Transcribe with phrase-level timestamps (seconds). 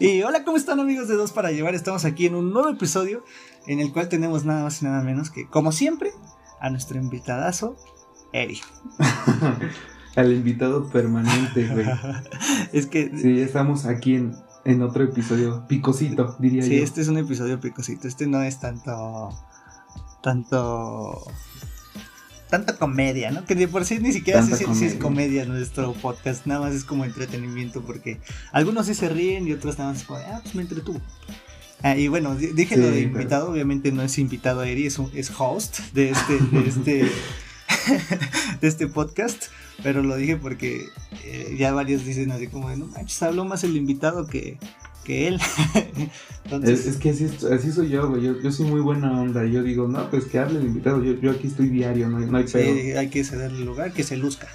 [0.00, 1.74] Y hola, ¿cómo están amigos de Dos para Llevar?
[1.74, 3.24] Estamos aquí en un nuevo episodio
[3.66, 6.12] en el cual tenemos nada más y nada menos que, como siempre,
[6.60, 7.74] a nuestro invitadazo,
[8.32, 8.60] Eri.
[10.16, 11.86] Al invitado permanente, güey.
[12.72, 13.10] es que...
[13.16, 16.68] Sí, estamos aquí en, en otro episodio picosito, diría yo.
[16.68, 18.06] Sí, este es un episodio picosito.
[18.06, 19.30] Este no es tanto...
[20.22, 21.24] Tanto
[22.48, 23.44] tanta comedia, ¿no?
[23.44, 26.84] Que de por sí ni siquiera sé si, es comedia nuestro podcast, nada más es
[26.84, 28.18] como entretenimiento, porque
[28.52, 31.00] algunos sí se ríen y otros nada más como, ah, pues me entretuvo.
[31.82, 35.30] Ah, y bueno, dije lo de invitado, obviamente no es invitado a Eri, es, es
[35.38, 36.92] host de este, de este,
[38.60, 39.44] de este podcast,
[39.82, 40.86] pero lo dije porque
[41.24, 44.58] eh, ya varios dicen así como, no manches, habló más el invitado que,
[45.08, 45.40] que él.
[46.64, 48.22] es, que así, así, soy yo, güey.
[48.22, 49.42] Yo, yo, soy muy buena onda.
[49.46, 51.02] Yo digo, no, pues que hable el invitado.
[51.02, 54.18] Yo, yo aquí estoy diario, no, no hay sí, hay que cederle lugar, que se
[54.18, 54.48] luzca.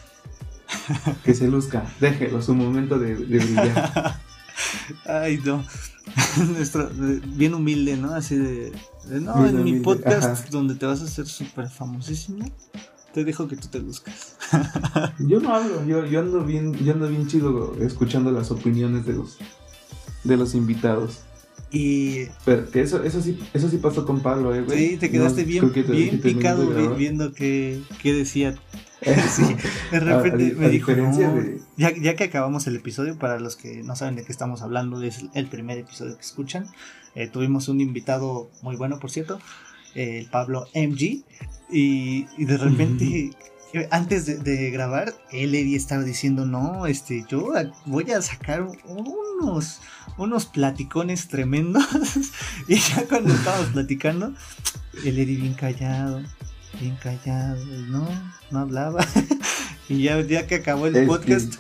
[1.26, 1.92] que se luzca.
[2.00, 4.20] Déjelo, su momento de, brillar.
[5.06, 5.66] Ay, no.
[6.50, 6.92] Nuestro,
[7.36, 8.14] bien humilde, ¿no?
[8.14, 8.72] Así de.
[9.10, 12.46] no, en mi podcast donde te vas a hacer súper famosísimo.
[13.12, 14.38] Te dejo que tú te luzcas.
[15.18, 19.14] yo no hablo, yo, yo ando bien, yo ando bien chido escuchando las opiniones de
[19.14, 19.40] los
[20.24, 21.24] de los invitados.
[21.72, 22.26] Y.
[22.46, 25.72] Pero que eso, eso sí, eso sí pasó con Pablo, eh, Sí, te quedaste bien,
[25.74, 28.56] bien picado viendo qué, qué decía.
[29.30, 29.44] sí,
[29.92, 30.94] de repente me dijo.
[31.76, 35.02] ya, ya, que acabamos el episodio, para los que no saben de qué estamos hablando,
[35.02, 36.68] es el primer episodio que escuchan.
[37.16, 39.40] Eh, tuvimos un invitado muy bueno, por cierto,
[39.96, 41.24] el Pablo MG.
[41.72, 43.32] Y, y de repente
[43.90, 47.52] antes de, grabar, él estaba diciendo, no, este, yo
[47.86, 49.82] voy a sacar unos,
[50.18, 51.84] unos platicones tremendos.
[52.68, 54.34] y ya cuando estábamos platicando,
[55.04, 56.22] el Eddie bien callado,
[56.80, 58.08] bien callado, no,
[58.52, 59.06] no hablaba.
[59.90, 61.56] y ya, ya que acabó el podcast,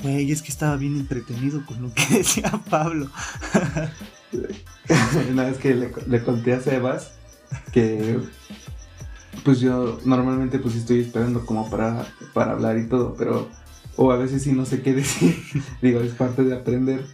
[0.00, 3.10] güey, es que estaba bien entretenido con lo que decía Pablo.
[5.30, 7.12] Una vez que le, le conté a Sebas
[7.72, 8.18] que
[9.44, 13.48] pues yo normalmente pues estoy esperando como para, para hablar y todo, pero
[13.96, 15.42] o a veces sí no sé qué decir,
[15.82, 17.06] digo, es parte de aprender,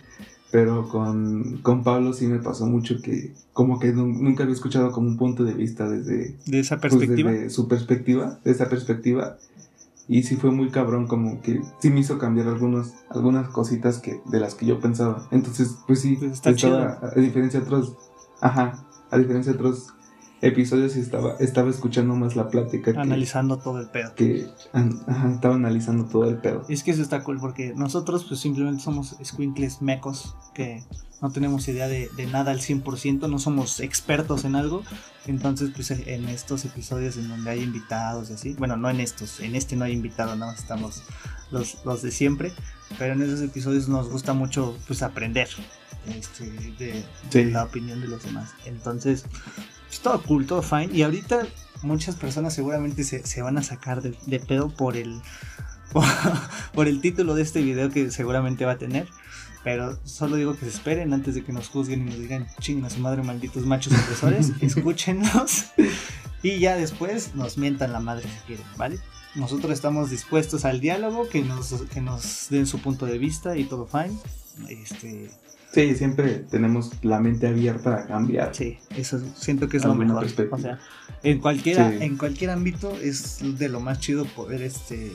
[0.53, 5.09] pero con, con Pablo sí me pasó mucho que como que nunca había escuchado como
[5.09, 6.37] un punto de vista desde...
[6.45, 7.31] De esa pues, perspectiva.
[7.33, 9.39] desde su perspectiva, de esa perspectiva.
[10.09, 14.21] Y sí fue muy cabrón, como que sí me hizo cambiar algunos, algunas cositas que,
[14.27, 15.27] de las que yo pensaba.
[15.31, 17.97] Entonces, pues sí, pues está estaba, a diferencia de otros,
[18.43, 19.89] ajá, a diferencia de otros
[20.43, 22.93] episodios y estaba, estaba escuchando más la plática.
[22.97, 24.15] Analizando todo el pedo.
[24.17, 24.49] Que
[25.33, 26.67] estaba analizando todo el pedo.
[26.69, 30.83] es que eso está cool porque nosotros pues simplemente somos squinkles mecos que
[31.23, 34.83] no tenemos idea de, nada al 100%, no somos expertos en algo.
[35.27, 39.39] Entonces pues en estos episodios en donde hay invitados y así, bueno, no en estos,
[39.39, 41.05] en este no hay invitado, no, estamos
[41.53, 42.53] los, los de siempre,
[42.99, 45.49] pero en esos episodios nos gusta mucho pues aprender
[46.07, 48.51] este, de la opinión de los demás.
[48.65, 49.25] Entonces,
[50.01, 50.91] todo cool, todo fine.
[50.93, 51.47] Y ahorita
[51.83, 55.21] muchas personas seguramente se, van a sacar de, pedo por el,
[56.75, 59.09] por, el título de este video que seguramente va a tener.
[59.65, 62.85] Pero solo digo que se esperen antes de que nos juzguen y nos digan, chinguen
[62.85, 64.53] a su madre, malditos machos opresores.
[64.61, 65.67] escúchenos.
[66.45, 68.99] Y ya después nos mientan la madre si quieren, ¿vale?
[69.37, 73.63] Nosotros estamos dispuestos al diálogo, que nos, que nos den su punto de vista y
[73.63, 74.19] todo fine.
[74.69, 75.31] Este,
[75.73, 78.55] Sí, siempre tenemos la mente abierta a cambiar.
[78.55, 80.27] Sí, eso siento que es lo mejor.
[80.51, 80.79] O sea,
[81.23, 85.13] en cualquiera, en cualquier ámbito es de lo más chido poder este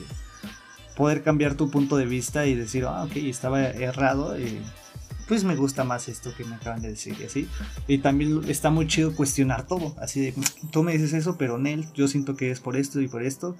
[0.96, 4.58] poder cambiar tu punto de vista y decir, ah, ok, estaba errado, y
[5.28, 7.48] pues me gusta más esto que me acaban de decir y así.
[7.86, 10.34] Y también está muy chido cuestionar todo, así de,
[10.72, 13.56] tú me dices eso, pero Nel, yo siento que es por esto y por esto,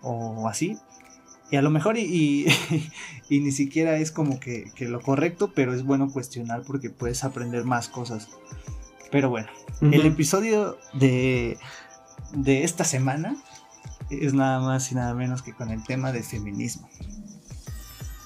[0.00, 0.78] o así.
[1.50, 2.46] Y a lo mejor y,
[3.28, 7.64] y, ni siquiera es como que, lo correcto, pero es bueno cuestionar porque puedes aprender
[7.64, 8.28] más cosas.
[9.10, 9.48] Pero bueno,
[9.80, 11.56] el episodio de,
[12.32, 13.36] de esta semana
[14.10, 16.88] es nada más y nada menos que con el tema de feminismo.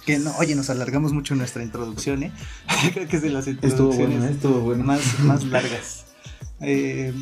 [0.04, 2.32] Que no, oye, nos alargamos mucho nuestra introducción, ¿eh?
[2.92, 6.06] Creo que es de las introducciones estuvo bueno, Más, más largas.
[6.60, 7.14] Eh,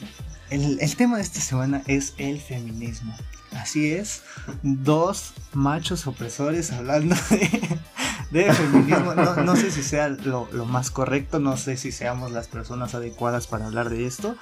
[0.49, 3.15] el, el, tema de esta semana es el feminismo.
[3.53, 4.23] Así es,
[4.63, 7.17] dos machos opresores hablando
[8.31, 9.15] de, feminismo.
[9.15, 13.67] No, sé si sea lo, más correcto, no sé si seamos las personas adecuadas para
[13.67, 14.37] hablar de esto,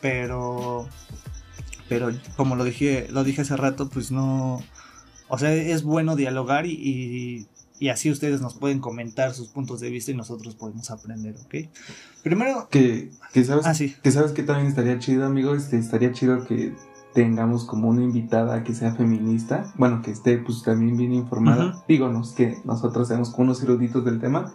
[0.00, 0.88] pero,
[1.88, 4.62] pero como lo dije, lo dije hace rato, pues no,
[5.28, 7.46] o sea, es bueno dialogar y,
[7.78, 11.68] y, así ustedes nos pueden comentar sus puntos de vista y nosotros podemos aprender, ¿ok?
[12.22, 12.68] Primero...
[12.70, 13.10] Que,
[13.44, 16.74] sabes, ah, que sabes que también estaría chido, amigo, este, estaría chido que
[17.16, 22.32] tengamos como una invitada que sea feminista, bueno, que esté pues también bien informada, díganos
[22.32, 24.52] que nosotros seamos como unos eruditos del tema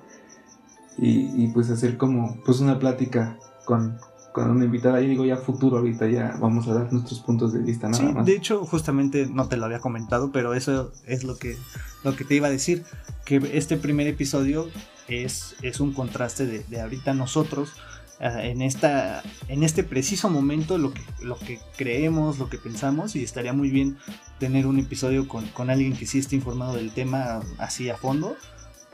[0.95, 3.35] y, pues hacer como pues una plática
[3.65, 3.97] con,
[4.31, 5.01] con una invitada.
[5.01, 8.13] Y digo, ya futuro, ahorita ya vamos a dar nuestros puntos de vista nada sí,
[8.13, 8.27] más.
[8.27, 11.57] De hecho, justamente no te lo había comentado, pero eso es lo que,
[12.03, 12.83] lo que te iba a decir.
[13.25, 14.67] Que este primer episodio
[15.07, 17.73] es, es un contraste de, de ahorita nosotros.
[18.21, 23.15] Uh, en, esta, en este preciso momento lo que, lo que creemos, lo que pensamos
[23.15, 23.97] y estaría muy bien
[24.37, 28.37] tener un episodio con, con alguien que sí esté informado del tema así a fondo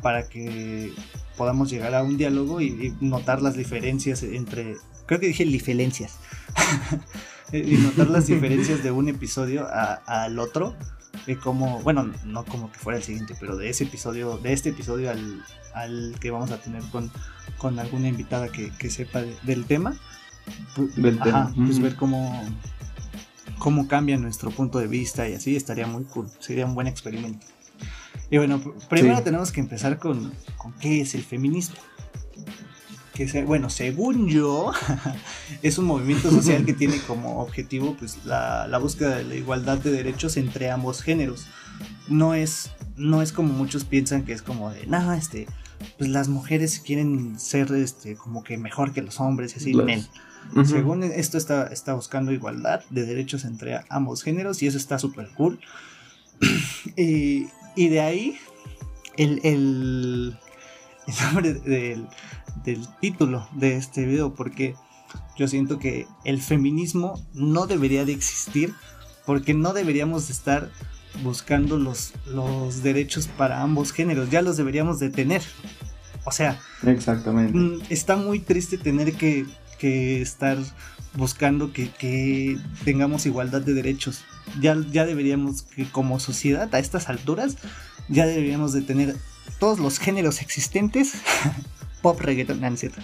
[0.01, 0.93] para que
[1.35, 6.15] podamos llegar a un diálogo y, y notar las diferencias entre, creo que dije diferencias,
[7.51, 10.75] y notar las diferencias de un episodio al otro,
[11.25, 14.69] de como, bueno, no como que fuera el siguiente, pero de ese episodio, de este
[14.69, 15.43] episodio al,
[15.73, 17.11] al que vamos a tener con,
[17.57, 19.95] con alguna invitada que, que sepa de, del tema,
[20.95, 21.53] Del Ajá, tema.
[21.65, 22.43] pues ver cómo,
[23.57, 27.45] cómo cambia nuestro punto de vista y así estaría muy cool, sería un buen experimento.
[28.29, 29.23] Y bueno, pr- primero Sí.
[29.23, 31.75] tenemos que empezar con, con qué es el feminismo.
[33.17, 34.71] Que se- bueno, según yo,
[35.63, 39.79] es un movimiento social que tiene como objetivo pues, la, la búsqueda de la igualdad
[39.79, 41.47] de derechos entre ambos géneros.
[42.07, 45.47] No es, no es como muchos piensan que es como de, no, este,
[45.97, 49.73] pues las mujeres quieren ser este, como que mejor que los hombres y así.
[49.73, 50.69] Las-.
[50.69, 55.27] Según esto está, está buscando igualdad de derechos entre ambos géneros y eso está súper
[55.35, 55.59] cool.
[56.95, 58.37] y, y de ahí
[59.17, 60.37] el, el,
[61.07, 62.07] el nombre del,
[62.67, 64.75] del título de este video porque
[65.37, 68.73] yo siento que el feminismo no debería de existir
[69.25, 70.69] porque no deberíamos de estar
[71.23, 75.41] buscando los, los derechos para ambos géneros, ya los deberíamos de tener.
[76.25, 77.57] O sea, Exactamente.
[77.57, 79.45] Mm, está muy triste tener que,
[79.79, 80.57] que estar
[81.15, 84.25] buscando que, que tengamos igualdad de derechos.
[84.59, 87.55] Ya, ya deberíamos que como sociedad a estas alturas
[88.09, 89.15] ya deberíamos de tener
[89.57, 91.13] todos los géneros existentes.
[92.01, 93.01] Pop, reggaeton, no, no es cierto.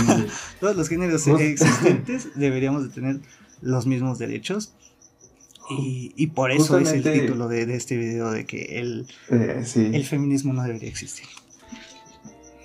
[0.60, 3.20] Todos los géneros existentes deberíamos de tener
[3.60, 4.72] los mismos derechos.
[5.78, 9.62] Y, y por eso es el título de, de este video de que el, eh,
[9.64, 9.90] sí.
[9.92, 11.26] el feminismo no debería existir.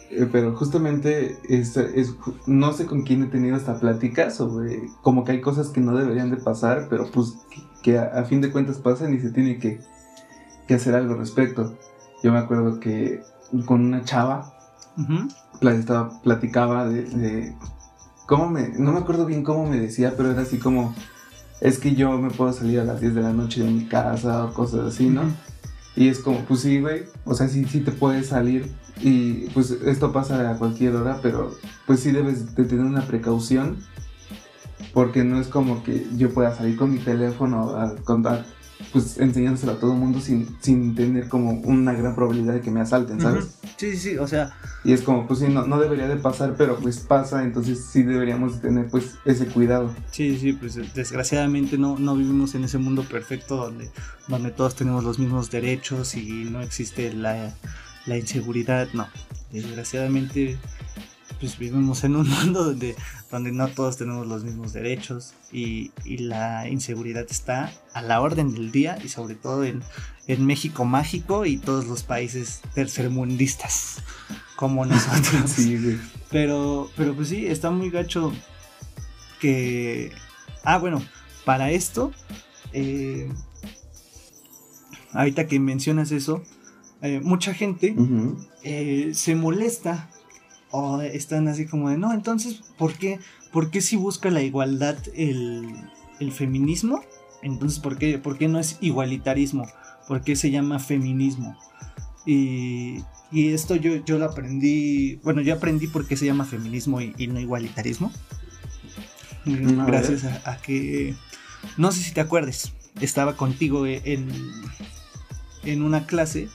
[0.09, 2.13] Eh, Pero justamente es, es-
[2.47, 5.95] no sé con quién he tenido esta plática sobre como que hay cosas que no
[5.95, 7.33] deberían de pasar, pero pues
[7.83, 9.79] que, a, a fin de cuentas pasan y se tiene que,
[10.67, 11.77] que hacer algo al respecto.
[12.23, 13.21] Yo me acuerdo que
[13.65, 14.51] con una chava
[15.61, 17.55] estaba, platicaba de, de
[18.25, 20.95] cómo me, no me acuerdo bien cómo me decía, pero era así como,
[21.61, 24.45] es que yo me puedo salir a las 10 de la noche de mi casa
[24.45, 25.23] o cosas así, ¿no?
[25.95, 27.03] Y es como, pues sí, güey.
[27.23, 28.71] O sea, sí, sí te puedes salir.
[29.01, 31.51] Y pues esto pasa a cualquier hora, pero
[31.85, 33.77] pues sí debes de tener una precaución.
[34.93, 38.45] Porque no es como que yo pueda salir con mi teléfono a contar,
[38.91, 42.71] pues enseñándoselo a todo el mundo sin, sin tener como una gran probabilidad de que
[42.71, 43.57] me asalten, ¿sabes?
[43.77, 46.55] Sí, sí, sí, o sea, Y es como, pues sí, no, no debería de pasar,
[46.57, 49.93] pero pues pasa, entonces sí deberíamos de tener pues ese cuidado.
[50.11, 53.89] Sí, sí, pues desgraciadamente no, no vivimos en ese mundo perfecto donde,
[54.27, 57.53] donde todos tenemos los mismos derechos y no existe la,
[58.05, 59.07] la inseguridad, no.
[59.51, 60.57] Desgraciadamente
[61.45, 62.95] pues vivimos en un mundo donde,
[63.29, 68.53] donde no todos tenemos los mismos derechos y, y la inseguridad está a la orden
[68.53, 69.83] del día y sobre todo en,
[70.27, 74.01] en México mágico y todos los países tercermundistas
[74.55, 75.51] como nosotros.
[75.51, 75.97] Sí, güey.
[76.31, 78.33] Pero, pero pues sí, está muy gacho
[79.39, 80.11] que...
[80.63, 80.99] Ah, bueno,
[81.45, 82.11] para esto,
[82.73, 83.29] eh,
[85.13, 86.41] ahorita que mencionas eso,
[87.03, 87.95] eh, mucha gente
[88.63, 90.09] eh, se molesta
[90.75, 93.19] o están así como de, no, entonces, ¿por qué,
[93.51, 95.73] por qué si busca la igualdad el,
[96.19, 97.01] el feminismo?
[97.41, 99.67] Entonces, ¿por qué, por qué no es igualitarismo?
[100.07, 101.57] ¿Por qué se llama feminismo?
[102.25, 107.01] Y, y esto yo, yo lo aprendí, bueno, yo aprendí por qué se llama feminismo
[107.01, 108.11] y, y no igualitarismo.
[109.45, 111.15] Mm, Gracias a, a que,
[111.77, 114.29] no sé si te acuerdes, estaba contigo en,
[115.63, 116.49] en una clase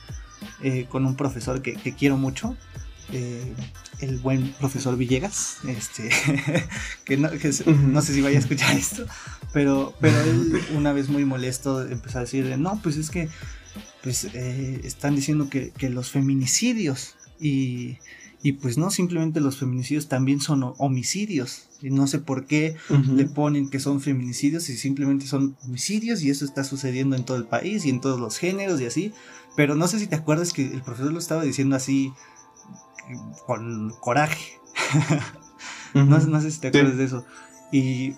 [0.62, 2.56] eh, con un profesor que, que quiero mucho,
[3.12, 3.54] eh,
[4.00, 6.10] el buen profesor Villegas, este,
[7.04, 7.64] que, no, que sé
[8.14, 9.06] si vaya a escuchar esto,
[9.52, 13.28] pero, pero él una vez muy molesto empezó a decir, no, pues es que
[14.02, 17.98] pues, eh, están diciendo que, que los feminicidios y,
[18.42, 21.66] y pues no, simplemente los feminicidios también son ho- homicidios.
[21.82, 22.76] Y no sé por qué
[23.14, 27.38] le ponen que son feminicidios y simplemente son homicidios y eso está sucediendo en todo
[27.38, 29.12] el país y en todos los géneros y así.
[29.56, 32.12] Pero no sé si te acuerdas que el profesor lo estaba diciendo así
[33.46, 34.58] con coraje.
[35.92, 36.78] No, no sé si te Sí.
[36.78, 37.24] acuerdas de eso.
[37.72, 38.14] Y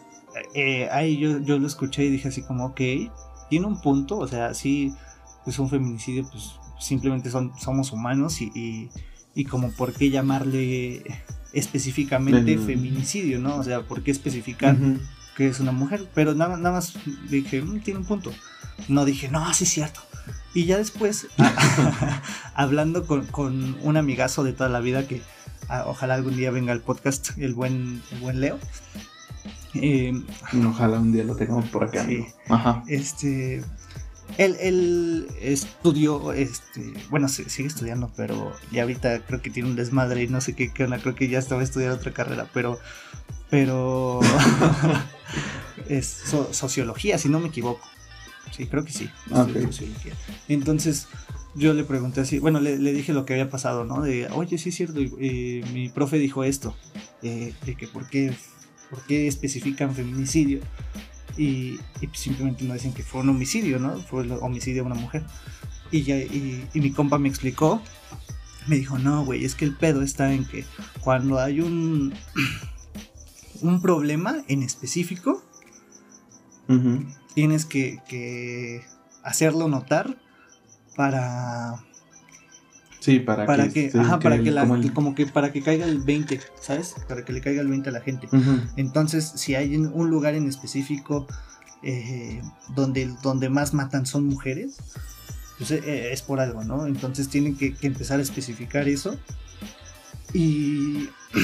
[0.54, 2.80] eh, ahí yo, yo lo escuché y dije así como, ok,
[3.49, 4.92] tiene un punto, o sea, sí,
[5.44, 8.90] pues un feminicidio, pues simplemente son, somos humanos y, y,
[9.34, 11.02] y como por qué llamarle
[11.54, 13.56] específicamente feminicidio, ¿no?
[13.56, 14.76] O sea, por qué especificar.
[15.36, 16.94] Que es una mujer, pero nada, nada más
[17.28, 18.32] dije, "Mm, tiene un punto.
[18.88, 20.00] No dije, no, sí es cierto.
[20.54, 21.26] Y ya después,
[22.54, 25.22] hablando con, con un amigazo de toda la vida que
[25.86, 28.58] ojalá algún día venga al podcast, el buen, el buen Leo.
[29.74, 30.12] eh,
[30.66, 32.00] Ojalá un día lo tengamos por acá.
[32.04, 32.16] Sí.
[32.16, 32.26] amigo.
[32.48, 32.82] Ajá.
[32.88, 33.64] este,
[34.38, 40.22] él, él estudió, este, bueno, sigue estudiando, pero ya ahorita creo que tiene un desmadre
[40.22, 42.78] y no sé qué, qué onda, creo que ya estaba a estudiar otra carrera, pero,
[43.50, 44.20] pero
[45.88, 47.86] es so- sociología, si no me equivoco.
[48.56, 49.08] Sí, creo que sí.
[49.30, 50.12] Ah, sociología.
[50.48, 51.08] Entonces,
[51.54, 54.02] yo le pregunté así, bueno, le, le dije lo que había pasado, ¿no?
[54.02, 56.76] De, oye, sí es cierto, eh, mi profe dijo esto,
[57.22, 58.34] eh, de que por qué,
[58.90, 60.60] por qué especifican feminicidio
[61.36, 63.98] y, y pues simplemente no dicen que fue un homicidio, ¿no?
[64.00, 65.24] Fue el homicidio de una mujer.
[65.90, 67.82] Y, ya, y, y mi compa me explicó,
[68.66, 70.64] me dijo, no, güey, es que el pedo está en que
[71.00, 72.14] cuando hay un,
[73.60, 75.42] un problema en específico,
[77.34, 78.82] tienes que, que
[79.22, 80.16] hacerlo notar
[80.96, 81.84] para
[83.02, 85.50] Sí, para, para que, que, sí, ajá, para que la, como el- como que para
[85.52, 86.94] que caiga el 20, ¿sabes?
[87.09, 88.28] Para que le caiga el 20 a la gente.
[88.76, 91.26] Entonces, si hay un lugar en específico
[91.82, 92.40] eh,
[92.76, 94.76] donde, donde más matan son mujeres,
[95.59, 96.87] pues eh, es por algo, ¿no?
[96.87, 99.18] Entonces tienen que, que empezar a especificar eso.
[100.32, 101.09] Y,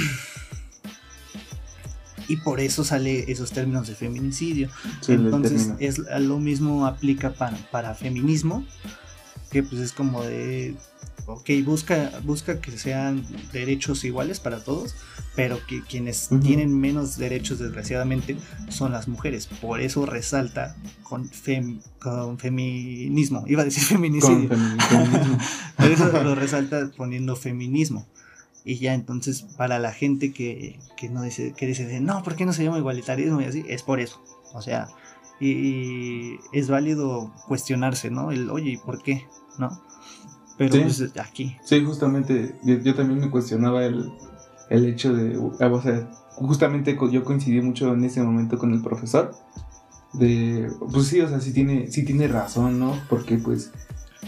[2.29, 4.69] y por eso sale esos términos de feminicidio.
[5.01, 8.65] Sí, Entonces es lo mismo aplica para, para feminismo,
[9.51, 10.75] que pues es como de,
[11.27, 14.95] ok, busca, busca que sean derechos iguales para todos,
[15.35, 18.37] pero que quienes tienen menos derechos desgraciadamente
[18.69, 19.47] son las mujeres.
[19.47, 25.39] Por eso resalta con, fem- con feminismo, iba a decir feminicidio, femi- feminismo.
[25.77, 28.07] por eso lo resalta poniendo feminismo.
[28.65, 32.45] Y ya entonces para la gente que, que no dice, que dice no, ¿por qué
[32.45, 33.41] no se llama igualitarismo?
[33.41, 34.23] Y así, es por eso.
[34.53, 34.89] O sea,
[35.41, 38.33] y, es válido cuestionarse, ¿no?
[38.33, 39.27] El, oye, ¿y por qué?
[39.59, 39.81] ¿No?
[40.57, 40.81] Pero Sí.
[40.81, 41.57] pues aquí.
[41.65, 44.13] Sí, justamente, yo, yo también me cuestionaba el,
[44.71, 48.83] el hecho de, ah, o sea, justamente yo coincidí mucho en ese momento con el
[48.83, 49.35] profesor,
[50.13, 52.95] de, pues sí, o sea, sí tiene, sí tiene razón, ¿no?
[53.09, 53.73] Porque pues,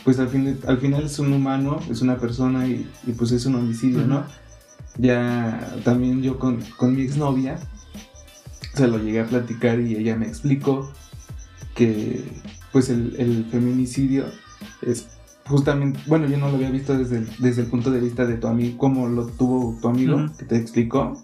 [0.05, 3.47] pues al, fin, al final es un humano, es una persona y, y, pues es
[3.47, 4.25] un homicidio, ¿no?
[4.99, 7.59] Ya también yo con, con mi exnovia
[8.81, 10.91] se lo llegué a platicar y ella me explicó
[11.75, 12.25] que
[12.73, 14.25] pues el, el feminicidio
[14.83, 15.07] es
[15.47, 18.37] justamente, bueno, yo no lo había visto desde el, desde el punto de vista de
[18.37, 21.21] tu amigo, como lo tuvo tu amigo que te explicó.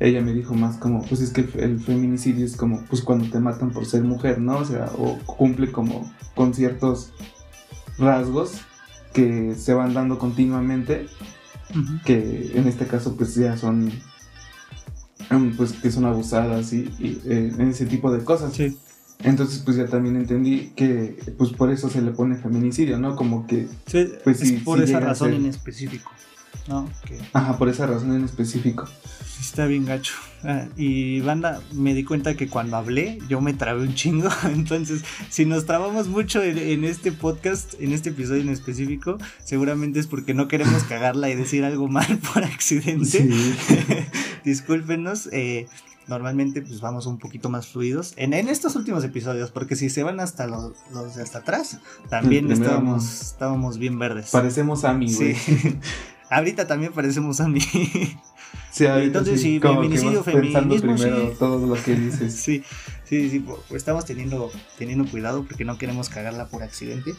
[0.00, 3.38] Ella me dijo más como, pues es que el, feminicidio es como, pues cuando te
[3.38, 4.58] matan por ser mujer, ¿no?
[4.58, 7.12] O sea, o cumple como con ciertos
[7.98, 8.62] rasgos
[9.12, 11.06] que se van dando continuamente
[12.04, 13.92] que en este caso pues ya son
[15.56, 18.52] pues que son abusadas y, y, eh, en ese tipo de cosas.
[18.54, 18.76] Sí,
[19.24, 23.46] entonces pues ya también entendí que pues por eso se le pone feminicidio no como
[23.46, 26.10] que sí, Pues es sí, por sí esa razón en específico.
[26.68, 26.88] ¿No?
[27.06, 28.86] Que ajá por esa razón en específico
[29.40, 30.14] está bien gacho.
[30.44, 34.28] Ah, y banda, me di cuenta que cuando hablé yo me trabé un chingo.
[34.44, 39.98] Entonces, si nos trabamos mucho en, en este podcast, en este episodio en específico, seguramente
[39.98, 43.04] es porque no queremos cagarla y decir algo mal por accidente.
[43.04, 43.28] sí
[44.44, 45.28] Discúlpenos.
[45.32, 45.66] eh,
[46.08, 50.02] normalmente pues vamos un poquito más fluidos en, en estos últimos episodios, porque si se
[50.02, 51.78] van hasta los, los de hasta atrás,
[52.08, 54.30] también estábamos, estábamos bien verdes.
[54.30, 55.34] parecemos a mí Sí.
[56.32, 57.60] Ahorita también parecemos a mí.
[58.70, 61.36] sí, Entonces, sí, feminicidio, feminismo, primero sí.
[61.38, 62.64] todo lo que dices Sí,
[63.04, 67.12] sí, sí, pues estamos teniendo, teniendo cuidado porque no queremos cagarla por accidente.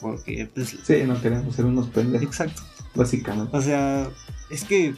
[0.00, 2.62] Porque, pues, sí no queremos ser unos pendejos exacto.
[2.94, 4.08] básicamente O sea,
[4.48, 4.94] es que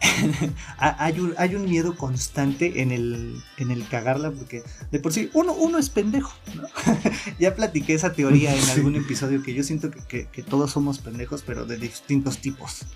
[0.78, 5.30] hay, un, hay un miedo constante en el, en el cagarla porque de por sí
[5.34, 6.62] uno, uno es pendejo, ¿no?
[7.38, 8.70] ya platiqué esa teoría en Sí.
[8.72, 12.86] algún episodio que yo siento que, que- que todos somos pendejos, pero de distintos tipos.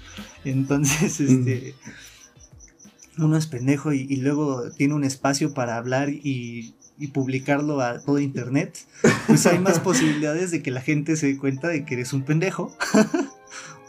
[0.44, 1.74] Entonces, este...
[3.18, 8.00] Uno es pendejo y, y luego tiene un espacio para hablar y, y publicarlo a
[8.00, 8.78] todo internet,
[9.26, 12.22] pues hay más posibilidades de que la gente se dé cuenta de que eres un
[12.22, 12.74] pendejo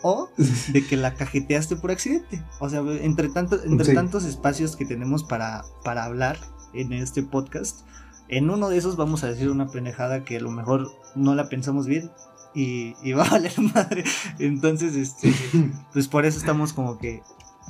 [0.04, 0.30] o
[0.74, 2.44] de que la cajeteaste por accidente.
[2.60, 3.94] O sea, entre, tanto, entre Sí.
[3.94, 6.38] tantos espacios que tenemos para, para hablar
[6.74, 7.82] en este podcast,
[8.30, 11.50] en uno de esos vamos a decir una pendejada que a lo mejor no la
[11.50, 12.10] pensamos bien
[12.56, 14.04] y, y va a valer madre.
[14.40, 15.34] Entonces, este,
[15.94, 17.22] pues por eso estamos como que,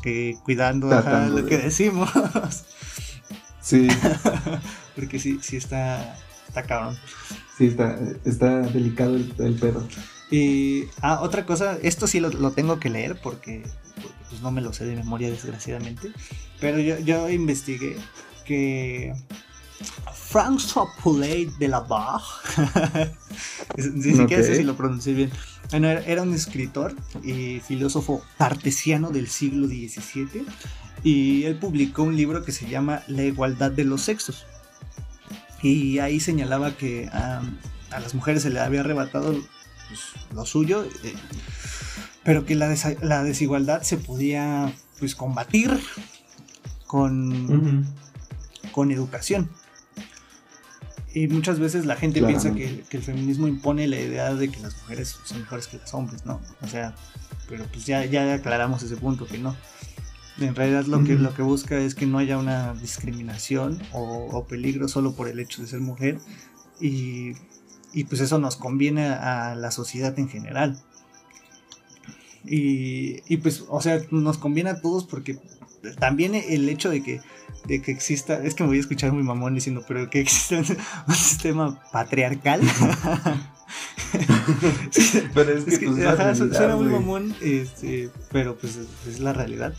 [0.04, 2.10] que cuidando ajá, lo que decimos.
[3.62, 3.88] sí
[4.96, 6.16] Porque sí, sí está,
[6.48, 6.98] está cabrón.
[7.58, 9.88] sí está está delicado el, el pedo
[10.32, 13.64] Y ah, otra cosa, esto sí lo, lo tengo que leer porque,
[13.96, 16.12] porque, pues no me lo sé de memoria desgraciadamente,
[16.62, 17.98] pero yo, yo investigué
[18.46, 19.14] que
[20.32, 23.12] François Poulet de la Barre,
[23.94, 25.32] ni siquiera sé si lo pronuncié bien,
[25.70, 30.46] bueno, era, un escritor y filósofo cartesiano del siglo XVII
[31.04, 34.46] y él publicó un libro que se llama La igualdad de los sexos.
[35.62, 37.42] Y ahí señalaba que a,
[37.92, 39.36] a las mujeres se le había arrebatado
[39.92, 41.14] pues, lo suyo, eh,
[42.24, 42.70] pero que la,
[43.24, 45.78] desigualdad se podía pues combatir
[46.88, 47.86] con,
[48.72, 49.50] con educación.
[51.14, 54.62] Y muchas veces la gente piensa que, que el feminismo impone la idea de que
[54.62, 56.40] las mujeres son mejores que los hombres, ¿no?
[56.62, 56.96] O sea,
[57.50, 59.58] pero pues ya, ya aclaramos ese punto, que no.
[60.40, 61.24] En realidad lo que, Ujú.
[61.24, 65.40] lo que busca es que no haya una discriminación o, o peligro solo por el
[65.40, 66.20] hecho de ser mujer
[66.80, 67.34] y,
[67.94, 70.82] y pues eso nos conviene a la sociedad en general.
[72.44, 75.40] Y, y pues, o sea, nos conviene a todos porque
[76.00, 77.22] también el hecho de que,
[77.66, 80.58] de que exista, es que me voy a escuchar muy mamón diciendo, pero que exista
[81.08, 82.62] un, sistema patriarcal.
[85.34, 89.20] Pero es que, Es que, pues, ajá, suena muy mamón, este, pero pues es, es
[89.22, 89.74] la realidad.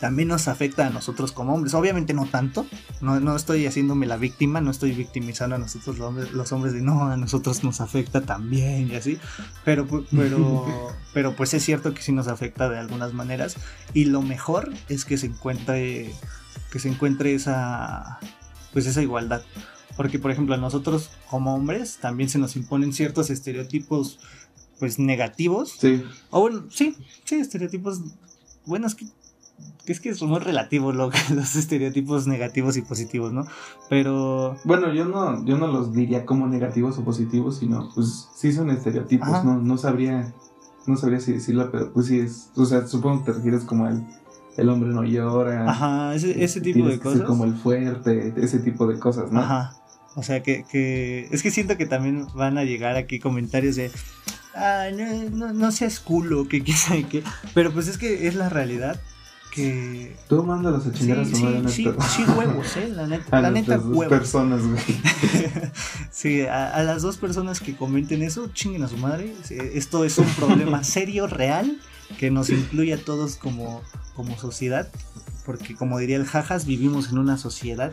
[0.00, 1.74] También nos afecta a nosotros como hombres.
[1.74, 2.66] Obviamente no tanto.
[3.00, 6.74] No, no estoy haciéndome la víctima, no estoy victimizando a nosotros los hombres, los hombres
[6.74, 9.18] de no, a nosotros nos afecta también y así.
[9.64, 10.66] Pero, pero,
[11.14, 13.56] pero pues es cierto que sí nos afecta de algunas maneras.
[13.94, 16.12] Y lo mejor es que se encuentre,
[16.70, 18.18] que se encuentre esa,
[18.72, 19.42] pues esa igualdad.
[19.96, 24.18] Porque, por ejemplo, a nosotros como hombres también se nos imponen ciertos estereotipos,
[24.78, 25.76] pues negativos.
[25.80, 28.00] Sí, O bueno, sí, sí, estereotipos.
[28.66, 29.06] Bueno, es que,
[29.86, 33.46] que es que es muy relativo lo, los estereotipos negativos y positivos, ¿no?
[33.88, 34.56] Pero.
[34.64, 38.70] bueno, yo no, yo no los diría como negativos o positivos, sino pues sí son
[38.70, 39.44] estereotipos, Ajá.
[39.44, 40.34] no, no sabría,
[40.86, 43.86] no sabría si decirlo, pero pues sí es, o sea, supongo que te refieres como
[43.86, 44.06] al
[44.56, 47.22] el hombre no llora, Ajá, ese, ese tipo de que cosas.
[47.22, 49.40] como el fuerte, ese tipo de cosas, ¿no?
[49.40, 49.76] Ajá.
[50.14, 51.28] O sea que, que.
[51.30, 53.90] Es que siento que también van a llegar aquí comentarios de.
[54.54, 57.22] Ay, no, no, no seas culo, que sabe qué.
[57.52, 58.98] Pero pues es que es la realidad
[59.56, 60.16] que.
[60.28, 62.08] Tú mándalos a Sí, chingar a su sí, madre, sí, neta.
[62.08, 62.88] sí, huevos, eh.
[62.94, 64.18] La neta, A la neta nuestras dos huevos.
[64.18, 64.78] personas, güey.
[66.12, 69.34] sí, a, a las dos personas que comenten eso, chinguen a su madre.
[69.42, 71.78] Sí, Esto es un problema serio, real,
[72.18, 73.82] que nos incluye a todos como,
[74.14, 74.88] como sociedad.
[75.44, 77.92] Porque como diría el Jajas, vivimos en una sociedad.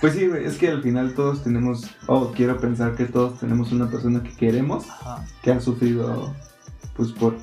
[0.00, 3.88] Pues sí, es que al final todos tenemos, o quiero pensar que todos tenemos una
[3.88, 5.24] persona que queremos, Ajá.
[5.42, 6.34] que ha sufrido,
[6.96, 7.36] pues por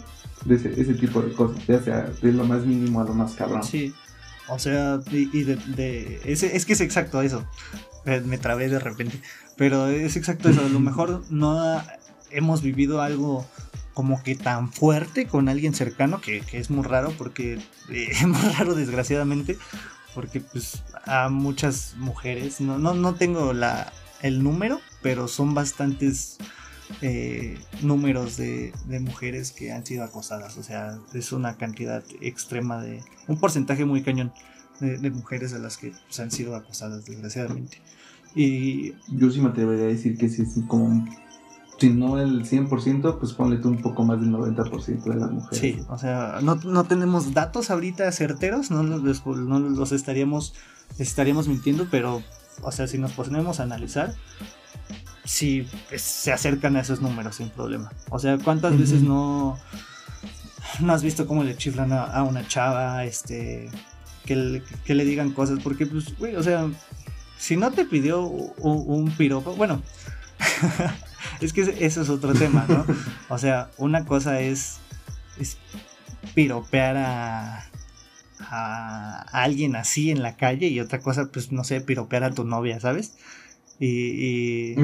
[0.50, 3.34] de ese, ese tipo de cosas, ya sea de lo más mínimo a lo más
[3.34, 3.64] cabrón.
[3.64, 3.94] Sí.
[4.50, 7.46] O sea, y, y de, de- ese- es que es exacto eso.
[8.06, 9.22] Eh, Me trabé de repente.
[9.56, 10.62] Pero es exacto eso.
[10.66, 11.86] A lo mejor no ha-
[12.32, 13.46] hemos vivido algo
[13.94, 17.54] como que tan fuerte con alguien cercano, que, que es muy raro, porque
[17.90, 19.58] eh, es muy raro desgraciadamente,
[20.16, 26.38] porque pues a muchas mujeres, no, no, no tengo la, el número, pero son bastantes
[27.02, 30.58] eh, números de, de mujeres que han sido acosadas.
[30.58, 33.04] O sea, es una cantidad extrema de.
[33.28, 34.34] Un porcentaje muy cañón
[34.80, 37.82] de, de mujeres a las que pues, han sido acosadas, desgraciadamente.
[38.36, 41.08] Y Yo sí me atrevería a decir que sí, sí, como,
[41.80, 45.60] si no el 100%, pues ponle tú un poco más del 90% de las mujeres.
[45.60, 50.54] sí, o sea, no, no tenemos datos ahorita certeros, no los, no los estaríamos,
[50.98, 52.22] estaríamos mintiendo, pero,
[52.62, 54.14] o sea, si nos ponemos a analizar,
[55.30, 57.92] sí pues, se acercan a esos números sin problema.
[58.10, 59.60] O sea, ¿cuántas veces no,
[60.80, 63.70] no has visto cómo le chiflan a, a una chava, este,
[64.26, 65.60] que le, que le digan cosas?
[65.64, 66.68] Porque, pues, güey, o sea,
[67.38, 69.84] si no te pidió u- un, piropo, bueno,
[71.42, 72.86] es que eso es otro tema, ¿no?
[73.30, 74.78] O sea, una cosa es,
[75.40, 75.58] es
[76.34, 77.66] piropear a,
[78.40, 82.44] a alguien así en la calle y otra cosa, pues, no sé, piropear a tu
[82.46, 83.14] novia, ¿sabes?
[83.80, 84.76] Y,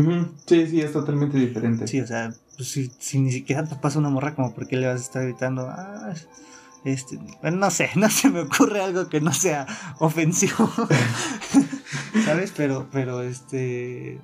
[0.46, 1.88] Sí, sí, es totalmente diferente.
[1.88, 4.78] Sí, o sea, pues, si, si ni siquiera te pasa una morra, como por qué
[4.78, 6.14] le vas a estar gritando, ah,
[6.86, 9.68] este, no sé, no se me ocurre algo que no sea
[10.00, 10.72] ofensivo,
[12.26, 12.54] ¿sabes?
[12.56, 14.20] Pero, pero, este,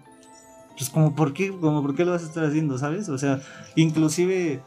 [0.77, 3.09] pues como por qué, como por qué lo vas a estar haciendo, ¿sabes?
[3.09, 3.41] O sea,
[3.75, 4.61] inclusive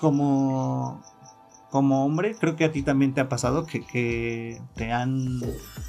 [0.00, 1.02] como,
[1.70, 5.42] como hombre, creo que a ti también te ha pasado que, que te han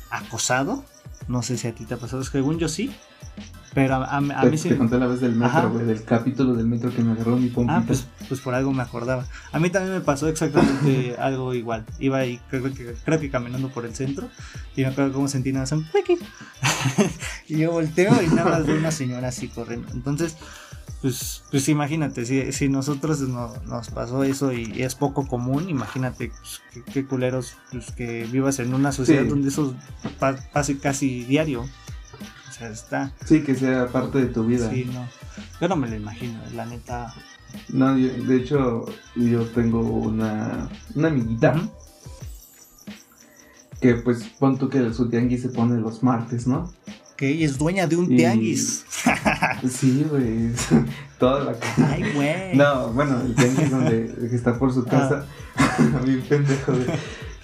[0.10, 0.84] acosado,
[1.28, 2.92] no sé si a ti te ha pasado, según yo sí,
[3.74, 4.70] Pero a, a- a Te, mí sí.
[4.70, 7.50] te conté la vez del metro, güey, del capítulo del metro que me agarró mi
[7.50, 7.80] pompita.
[7.80, 9.26] Ah, pues, pues por algo me acordaba.
[9.52, 11.86] A mí también me pasó exactamente algo igual.
[12.00, 14.30] Iba ahí, creo que, creo que caminando por el centro,
[14.78, 15.86] y me acuerdo cómo sentí nada más un
[17.50, 19.90] y yo volteo y nada más veo una señora así corriendo.
[19.94, 20.38] Entonces,
[21.02, 26.30] pues, pues imagínate, si, si nosotros no- nos pasó eso y, es poco común, imagínate
[26.30, 29.28] pues, qué, qué culeros pues, que vivas en una sociedad Sí.
[29.30, 29.76] donde eso
[30.20, 31.66] pa- pase casi diario.
[32.56, 33.12] O sea, está.
[33.26, 34.70] Sí, que sea parte de tu vida.
[34.70, 35.06] Sí, no.
[35.60, 37.14] Yo no me lo imagino, la neta.
[37.70, 41.54] No, yo- de hecho, yo tengo una, una amiguita
[43.82, 46.72] que, pues, pon tú que su tianguis se pone los martes, ¿no?
[47.18, 48.86] Que ella es dueña de un Y- tianguis.
[49.70, 50.52] Sí, güey.
[51.20, 52.56] Toda la ca- Ay, güey.
[52.56, 55.26] No, bueno, el tianguis donde que está por su casa.
[55.58, 56.02] Ah.
[56.06, 56.88] Bien pendejo, güey.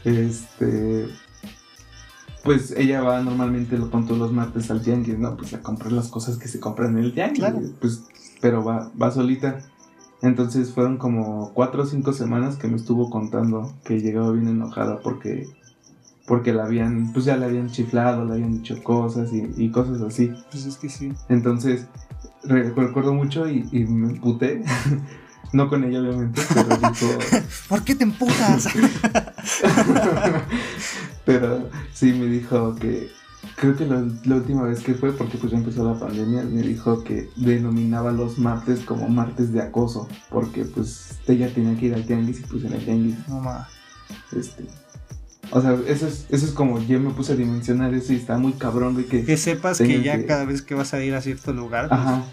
[0.05, 1.07] Este.
[2.43, 5.37] Pues ella va normalmente lo pon tú los martes al tianguis, ¿no?
[5.37, 7.39] Pues a comprar las cosas que se compran en el tianguis.
[7.39, 7.59] Claro.
[7.79, 8.03] Pues,
[8.41, 9.59] pero va, va solita.
[10.23, 14.99] Entonces fueron como cuatro o cinco semanas que me estuvo contando que llegaba bien enojada
[15.01, 15.47] porque
[16.27, 20.01] porque la habían, pues ya la habían chiflado, le habían dicho cosas y, y cosas
[20.01, 20.31] así.
[20.51, 21.11] Pues es que sí.
[21.29, 21.87] Entonces,
[22.43, 24.63] re- recuerdo mucho y, y me emputé.
[25.53, 27.07] no con ella, obviamente, pero dijo.
[27.69, 28.67] ¿Por qué te emputas?
[31.25, 33.09] pero sí me dijo que.
[33.55, 36.61] Creo que la, la última vez que fue, porque pues ya empezó la pandemia, me
[36.61, 41.95] dijo que denominaba los martes como martes de acoso, porque pues ella tenía que ir
[41.95, 43.67] al tianguis y pues en el tianguis, no ma.
[44.31, 44.65] este...
[45.49, 48.37] O sea, eso es, eso es como yo me puse a dimensionar eso y está
[48.37, 49.25] muy cabrón, güey, que...
[49.25, 51.99] Que sepas que ya que- cada vez que vas a ir a cierto lugar, pues,
[51.99, 52.23] Ajá,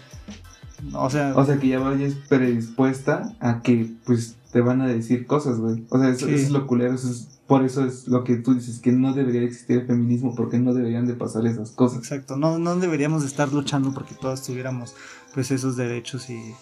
[0.93, 5.27] o sea, O sea, que ya vayas predispuesta a que, pues, te van a decir
[5.27, 5.85] cosas, güey.
[5.89, 6.33] O sea, eso, Sí.
[6.33, 6.93] eso es lo culero.
[6.95, 10.35] Eso es, por eso es lo que tú dices, que no debería existir el feminismo,
[10.35, 11.99] porque no deberían de pasar esas cosas.
[11.99, 12.35] exacto.
[12.37, 14.95] No, no deberíamos de estar luchando porque todos tuviéramos
[15.33, 16.53] pues esos derechos y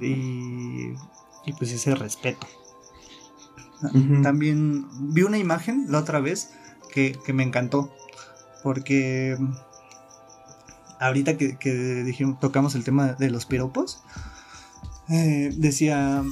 [0.00, 0.94] y,
[1.46, 2.46] y pues ese respeto.
[4.22, 6.50] También vi una imagen la otra vez
[6.92, 7.92] que, que me encantó.
[8.62, 9.36] Porque
[11.02, 11.72] ahorita que, que
[12.04, 14.00] dijimos, tocamos el tema de los piropos,
[15.08, 16.22] eh, decía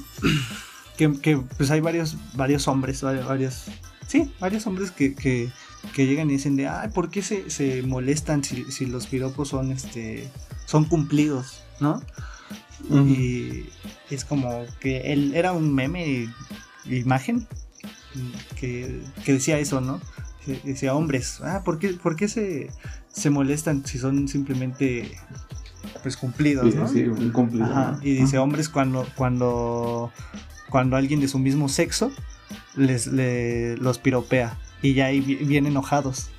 [0.96, 3.64] que, que, pues hay varios, varios hombres, vari- varios,
[4.06, 5.50] sí, varios hombres que, que,
[5.94, 9.48] que llegan y dicen de, ay, ¿por qué se, se molestan si, si los piropos
[9.48, 10.28] son, este,
[10.66, 12.02] son cumplidos, ¿no?
[12.88, 13.68] Y
[14.10, 16.28] es como que él era un meme,
[16.86, 17.46] imagen,
[18.56, 20.00] que, que decía eso, ¿no?
[20.44, 22.70] Que Decía, hombres, ah, ¿por qué, por qué se,
[23.12, 25.10] se molestan si son simplemente
[26.02, 26.88] pues cumplidos, Sí, ¿no?
[26.88, 27.66] sí, un cumplido.
[27.66, 27.98] Ajá, ¿no?
[28.02, 30.12] y dice hombres cuando, cuando,
[30.70, 32.10] cuando alguien de su mismo sexo
[32.76, 36.30] les le- los piropea y ya ahí vienen enojados.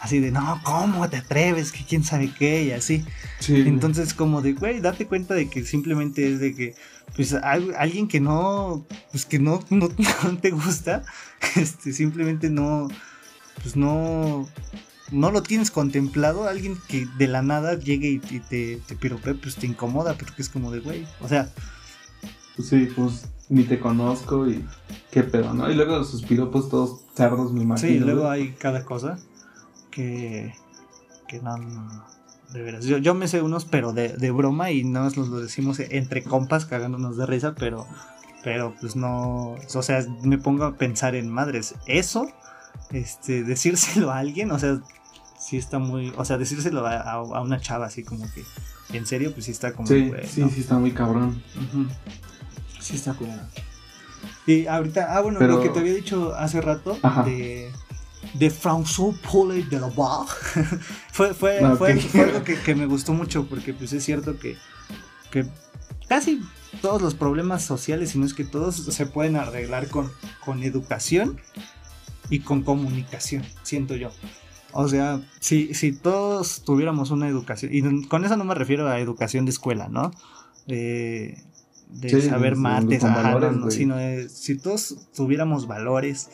[0.00, 1.72] Así de, no, ¿cómo te atreves?
[1.72, 3.04] Que quién sabe qué, y así.
[3.40, 6.74] Sí, Entonces, como de, güey, date cuenta de que simplemente es de que,
[7.16, 11.02] pues, al- alguien que no, pues, que no, no, no te gusta,
[11.56, 12.88] este, simplemente no,
[13.62, 14.48] pues, no,
[15.10, 19.34] no lo tienes contemplado, alguien que de la nada llegue y, y te, te piropee,
[19.34, 21.50] pues, te incomoda, porque es como de, güey, o sea,
[22.56, 24.64] pues sí, pues ni te conozco y
[25.10, 25.70] qué pedo, ¿no?
[25.70, 27.92] Y luego sus piropos todos cerdos, me imagino.
[27.92, 29.18] sí, luego hay cada cosa
[29.90, 30.54] que,
[31.28, 32.04] que no, no,
[32.52, 35.38] de veras, yo, yo me sé unos, pero de, de broma y no nos lo
[35.38, 37.86] decimos entre compas cagándonos de risa, pero,
[38.42, 42.26] pero pues no, o sea, me pongo a pensar en madres, eso,
[42.90, 44.80] este, decírselo a alguien, o sea,
[45.38, 48.44] sí está muy, o sea, decírselo a, a- a una chava así como que,
[48.96, 50.48] en serio, pues sí está como, Sí, sí, no.
[50.48, 51.42] sí, está muy cabrón.
[52.80, 53.36] Sí está como...
[54.46, 57.22] Y ahorita, ah, bueno, Pero- lo que te había dicho hace rato Ajá.
[57.24, 57.70] de,
[58.34, 60.28] de François Paul de la Barre,
[61.12, 64.56] fue, fue, Ah, fue algo que, que me gustó mucho porque pues es cierto que,
[65.30, 65.46] que
[66.08, 66.40] casi
[66.80, 70.12] todos los problemas sociales, si no es que todos, se pueden arreglar con,
[70.44, 71.40] con educación
[72.30, 74.10] y con comunicación, siento yo.
[74.72, 78.98] O sea, si, si todos tuviéramos una educación, y con eso no me refiero a
[79.00, 80.10] educación de escuela, ¿no?
[80.66, 81.42] De,
[81.88, 86.28] de Sí, saber mates, ajá, no, valores, no, sino de- si todos tuviéramos valores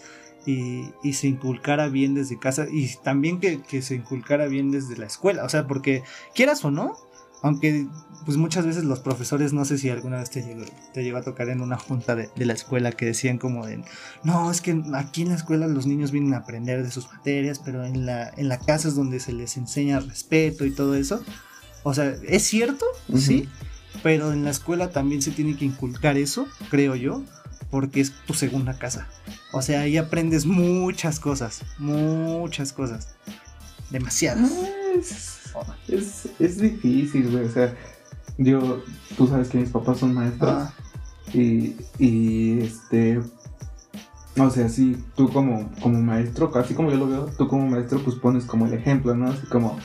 [0.46, 4.96] y, y se inculcara bien desde casa y también que, que se inculcara bien desde
[4.96, 6.02] la escuela, o sea, porque
[6.34, 6.96] quieras o no,
[7.42, 7.86] aunque
[8.24, 11.22] pues muchas veces los profesores, no sé si alguna vez te llegó, te llegó a
[11.22, 13.82] tocar en una junta de, de la escuela que decían como de,
[14.22, 17.58] no, es que aquí en la escuela los niños vienen a aprender de sus materias,
[17.58, 21.22] pero en la, en la casa es donde se les enseña respeto y todo eso.
[21.82, 23.48] O sea, es cierto, sí,
[24.02, 27.24] pero en la escuela también se tiene que inculcar eso, creo yo,
[27.70, 29.08] porque es tu segunda casa.
[29.52, 33.08] O sea, ahí aprendes muchas cosas, muchas cosas,
[33.90, 34.52] demasiadas.
[35.88, 37.44] Es, es, es difícil, güey.
[37.44, 37.74] O sea,
[38.38, 38.82] yo,
[39.16, 40.50] tú sabes que mis papás son maestros.
[40.50, 40.74] Ah.
[41.32, 43.20] Y, y este.
[44.38, 48.02] O sea, sí, tú como, como maestro, así como yo lo veo, tú como maestro,
[48.02, 49.28] pues pones como el ejemplo, ¿no?
[49.30, 49.78] Así como,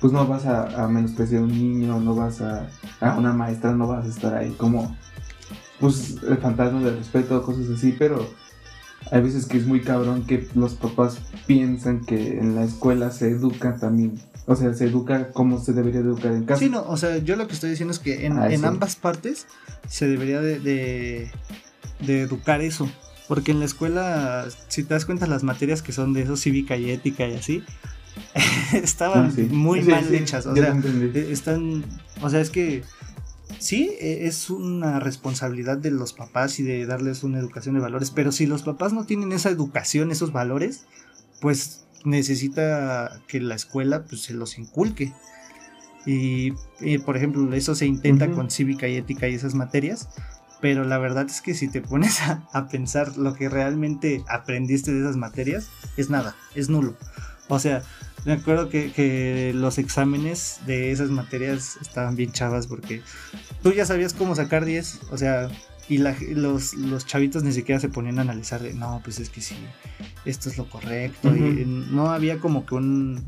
[0.00, 2.68] pues no vas a, a menospreciar a un niño, no vas a.
[3.00, 4.96] a una maestra, no vas a estar ahí como.
[5.80, 8.26] Pues el fantasma del respeto, cosas así, pero
[9.10, 13.30] hay veces que es muy cabrón que los papás piensan que en la escuela se
[13.30, 14.20] educa también.
[14.50, 16.58] O sea, se educa como se debería de educar en casa.
[16.60, 18.66] Sí, no, o sea, yo lo que estoy diciendo es que en, Ah, en sí.
[18.66, 19.46] ambas partes
[19.88, 21.30] se debería de, de,
[22.00, 22.90] de educar eso.
[23.28, 26.78] Porque en la escuela, si te das cuenta, las materias que son de eso, cívica
[26.78, 27.62] y ética y así,
[28.72, 29.42] estaban Ah, sí.
[29.42, 30.46] muy Sí, mal hechas.
[30.46, 31.84] O sea, eh, están,
[32.22, 32.84] o sea, es que
[33.58, 38.10] sí, eh, es una responsabilidad de los papás y de darles una educación de valores,
[38.10, 40.86] pero si los papás no tienen esa educación, esos valores,
[41.42, 45.12] pues necesita que la escuela pues se los inculque.
[46.06, 50.08] Y, y, por ejemplo, eso se intenta con cívica y ética y esas materias,
[50.60, 54.92] pero la verdad es que si te pones a, a pensar lo que realmente aprendiste
[54.92, 56.96] de esas materias, es nada, es nulo.
[57.48, 57.82] O sea,
[58.24, 63.02] me acuerdo que, que los exámenes de esas materias estaban bien chavas porque
[63.62, 65.48] tú ya sabías cómo sacar 10, o sea,
[65.90, 69.30] y la- los, los chavitos ni siquiera se ponían a analizar de, no, pues es
[69.30, 69.56] que sí,
[70.28, 73.24] esto es lo correcto, y no había como que un,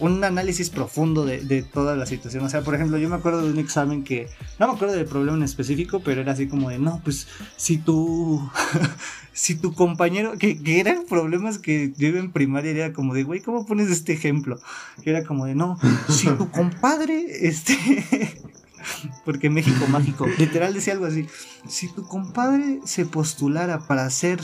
[0.00, 2.44] un análisis profundo de, de toda la situación.
[2.44, 4.28] O sea, por ejemplo, yo me acuerdo de un examen que,
[4.58, 7.78] no me acuerdo del problema en específico, pero era así como de, no, pues si
[7.78, 8.48] tú,
[9.32, 13.22] si tu compañero, que, que eran problemas que yo iba en primaria, era como de,
[13.22, 14.60] güey, ¿cómo pones este ejemplo?
[15.02, 15.78] Que era como de, no,
[16.08, 17.76] si tu compadre, este...
[19.24, 21.26] Porque México mágico, literal decía algo así.
[21.68, 24.40] Si tu compadre se postulara para ser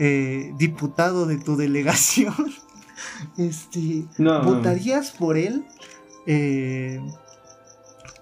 [0.00, 2.34] eh, diputado de tu delegación,
[3.38, 4.44] este, No, no.
[4.44, 5.64] ¿votarías por él?
[6.26, 7.00] eh,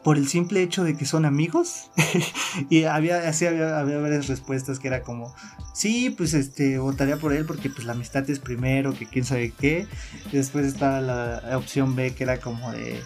[0.04, 1.90] por el simple hecho de que son amigos
[2.70, 5.34] y había así había, había varias respuestas que era como
[5.74, 9.50] sí pues este votaría por él porque pues la amistad es primero que quién sabe
[9.50, 9.86] qué
[10.32, 13.02] y después estaba la opción B que era como de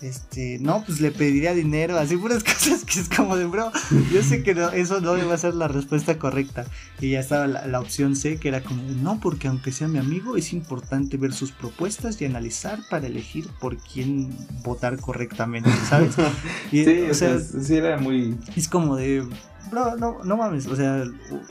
[0.00, 3.72] este no pues le pediría dinero así puras cosas que es como de bro
[4.12, 6.64] yo sé que no- eso no va a ser la respuesta correcta
[7.00, 9.98] y ya estaba la, la opción C que era como no porque aunque sea mi
[9.98, 14.30] amigo es importante ver sus propuestas y analizar para elegir por quién
[14.62, 16.14] votar correctamente sabes
[16.72, 18.38] y, Sí, o sea, sí era muy.
[18.56, 19.26] es como de,
[19.70, 21.04] bro, no, no mames, o sea,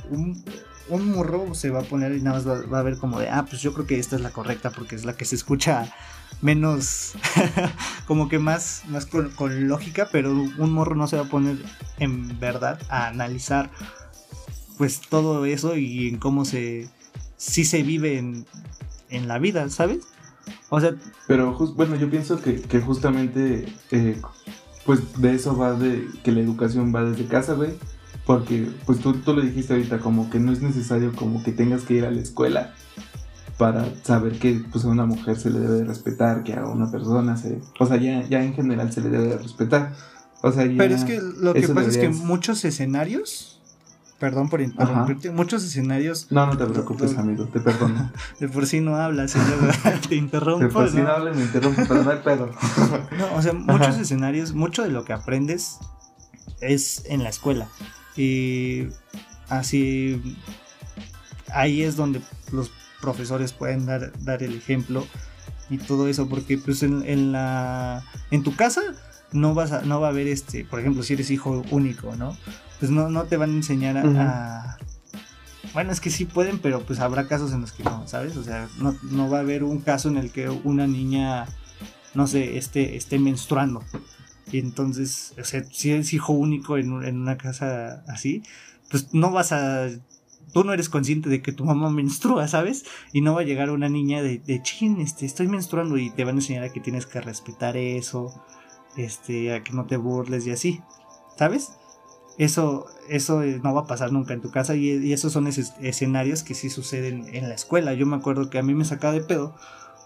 [0.09, 0.43] un,
[0.89, 3.29] un morro se va a poner y nada más va, va a ver como de,
[3.29, 5.93] ah, pues yo creo que esta es la correcta porque es la que se escucha
[6.41, 7.13] menos,
[8.07, 11.57] como que más, más con, lógica, pero un morro no se va a poner
[11.99, 13.69] en verdad a analizar
[14.77, 16.87] pues todo eso y en cómo se,
[17.37, 18.45] sí se vive en,
[19.09, 20.05] en la vida, ¿sabes?
[20.69, 20.93] O sea,
[21.27, 24.21] Pero bueno, yo pienso que, que justamente, eh,
[24.85, 27.71] pues de eso va de que la educación va desde casa, güey.
[28.25, 31.83] Porque, pues tú, tú lo dijiste ahorita, como que no es necesario como que tengas
[31.83, 32.73] que ir a la escuela
[33.57, 36.91] para saber que pues a una mujer se le debe de respetar, que a una
[36.91, 37.59] persona se...
[37.79, 39.93] O sea, ya, ya en general se le debe de respetar.
[40.41, 40.77] O sea, ya...
[40.77, 43.59] Pero es que lo que pasa es que muchos escenarios,
[44.19, 48.11] perdón por interrumpirte, muchos escenarios No, no te preocupes, amigo, te perdono.
[48.39, 49.33] de por sí no hablas
[50.03, 50.69] te De interrumpo.
[50.69, 51.07] por si ¿no?
[51.09, 52.51] hablo, me interrumpo, pero no hay pedo.
[53.17, 54.01] No, o sea, muchos Ajá.
[54.01, 55.77] escenarios, mucho de lo que aprendes
[56.61, 57.67] es en la escuela.
[58.15, 58.87] Y
[59.49, 60.37] así
[61.51, 65.05] ahí es donde los profesores pueden dar, dar el ejemplo
[65.69, 68.81] y todo eso, porque pues en, en la en tu casa
[69.31, 72.37] no vas a, no va a haber este, por ejemplo, si eres hijo único, ¿no?
[72.79, 74.77] Pues no, no te van a enseñar a, a-
[75.73, 78.37] bueno, es que sí pueden, pero pues habrá casos en los que no, ¿sabes?
[78.37, 81.45] O sea, no, no va a haber un caso en el que una niña,
[82.13, 83.83] no sé, esté, esté menstruando.
[84.49, 88.43] Y entonces, o sea, si eres hijo único en, en una casa así,
[88.89, 89.87] pues no vas a...
[90.53, 92.85] Tú no eres consciente de que tu mamá menstrua, ¿sabes?
[93.13, 96.23] Y no va a llegar una niña de, de chin, este, estoy menstruando y te
[96.23, 98.33] van a enseñar a que tienes que respetar eso,
[98.95, 100.81] este, a que no te burles y así,
[101.37, 101.71] ¿sabes?
[102.37, 105.47] Eso, eso eh, no va a pasar nunca en tu casa y, y esos son
[105.47, 107.93] esos escenarios que sí suceden en la escuela.
[107.93, 109.55] Yo me acuerdo que a mí me sacaba de pedo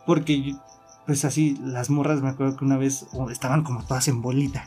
[0.06, 0.63] porque, yo-
[1.06, 4.65] pues así, las morras me acuerdo que una vez estaban como todas en bolita.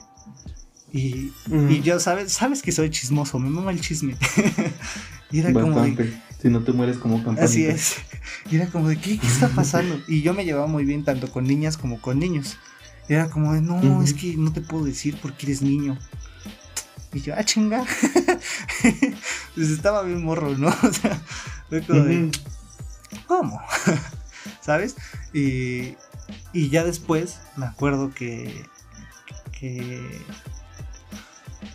[0.93, 1.33] Y,
[1.69, 2.33] y yo, ¿sabes?
[2.33, 4.17] Sabes que soy chismoso, me mama el chisme.
[5.31, 6.15] y era como de.
[6.41, 7.45] Si no te mueres como campanita.
[7.45, 7.97] Así es.
[8.51, 9.99] Y era como de, ¿qué, qué está pasando?
[10.07, 12.59] Y yo me llevaba muy bien tanto con niñas como con niños.
[13.09, 15.99] Y era como de, no, es que no te puedo decir porque eres niño.
[17.13, 17.85] Y yo, ah, chinga.
[19.55, 20.69] pues estaba bien morro, ¿no?
[20.83, 21.19] O sea,
[21.69, 22.31] fue como de.
[23.27, 23.61] ¿cómo?
[24.61, 24.97] ¿Sabes?
[25.33, 25.97] Y,
[26.53, 28.67] Y ya después me acuerdo que,
[29.53, 30.21] que,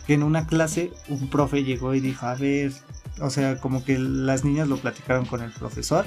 [0.06, 2.72] que en una clase un profe llegó y dijo, a ver,
[3.20, 6.04] o sea, como que las niñas lo platicaron con el profesor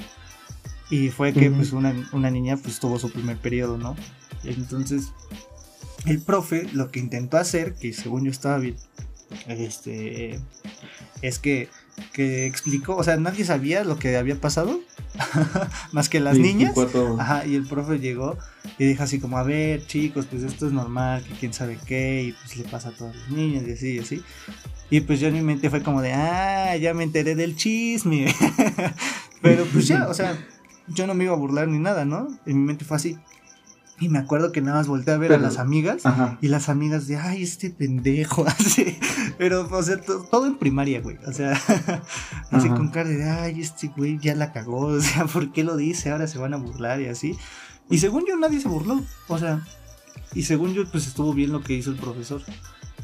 [0.90, 3.96] y fue que pues una, una, niña pues tuvo su primer periodo, ¿no?
[4.44, 5.12] Entonces
[6.06, 8.76] el profe lo que intentó hacer, que según yo estaba bien,
[9.48, 10.40] este,
[11.22, 11.70] es que,
[12.12, 14.80] que explicó, o sea, nadie sabía lo que había pasado,
[15.92, 16.74] más que las niñas.
[17.20, 18.38] Ajá, y el profe llegó
[18.78, 22.24] y dijo así como, a ver, chicos, pues esto es normal, que quién sabe qué,
[22.24, 24.24] y pues le pasa a todas las niñas y así y así.
[24.94, 28.32] Y pues yo en mi mente fue como de, ah, ya me enteré del chisme.
[29.42, 30.38] Pero pues ya, o sea,
[30.88, 32.28] yo no me iba a burlar ni nada, ¿no?
[32.46, 33.18] En mi mente fue así.
[34.00, 36.04] Y me acuerdo que nada más volteé a ver a las amigas
[36.42, 39.00] y las amigas de, ay, este pendejo, así.
[39.40, 41.18] Pero, o sea, todo en primaria, güey.
[41.26, 41.60] O sea,
[42.52, 44.90] así con cara de, ay, este güey ya la cagó.
[44.90, 46.12] O sea, ¿por qué lo dice?
[46.12, 47.36] Ahora se van a burlar y así.
[47.90, 49.02] Y según yo, nadie se burló.
[49.28, 49.66] O sea,
[50.36, 52.44] y según yo, pues estuvo bien lo que hizo el profesor.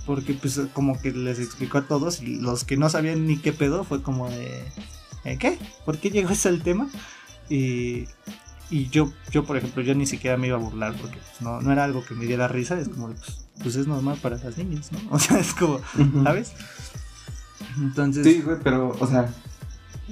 [0.10, 3.54] Porque, pues, como que les explicó a todos y los que no sabían ni qué
[3.54, 4.64] pedo fue como de,
[5.24, 5.60] ¿eh, ¿qué?
[5.86, 6.90] ¿Por qué llegó ese el tema?
[7.48, 8.08] Y,
[8.72, 11.62] y yo, yo, por ejemplo, yo ni siquiera me iba a burlar porque pues, no,
[11.62, 14.58] no era algo que me diera risa, es como, pues, pues es normal para esas
[14.58, 15.00] niñas, ¿no?
[15.12, 15.80] O sea, es como,
[16.24, 16.54] ¿sabes?
[17.78, 18.26] Entonces...
[18.26, 19.32] Sí, güey, pero, o sea,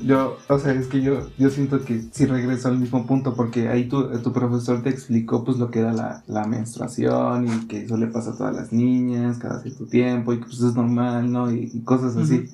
[0.04, 3.70] yo, o sea, es que yo, yo siento que sí regreso al mismo punto porque
[3.70, 7.84] ahí tu, tu profesor te explicó pues lo que era la, la, menstruación y que
[7.84, 11.32] eso le pasa a todas las niñas cada cierto tiempo y que pues es normal,
[11.32, 11.52] ¿no?
[11.52, 12.50] Y, cosas así.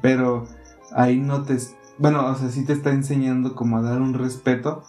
[0.00, 0.46] Pero
[0.92, 1.56] ahí no te,
[1.98, 4.82] bueno, o sea, sí te está enseñando como a dar un respeto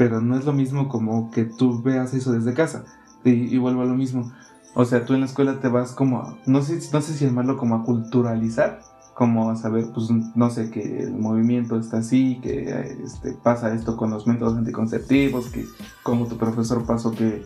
[0.00, 2.86] pero no es lo mismo como que tú veas eso desde casa.
[3.22, 4.32] Y, vuelvo a lo mismo.
[4.74, 7.58] O sea, tú en la escuela te vas como, no sé, no sé si llamarlo
[7.58, 8.80] como a culturalizar,
[9.20, 14.10] como saber, pues, no sé, que el movimiento está así, que este, pasa esto con
[14.10, 15.66] los métodos anticonceptivos, que
[16.02, 17.44] como tu profesor pasó que,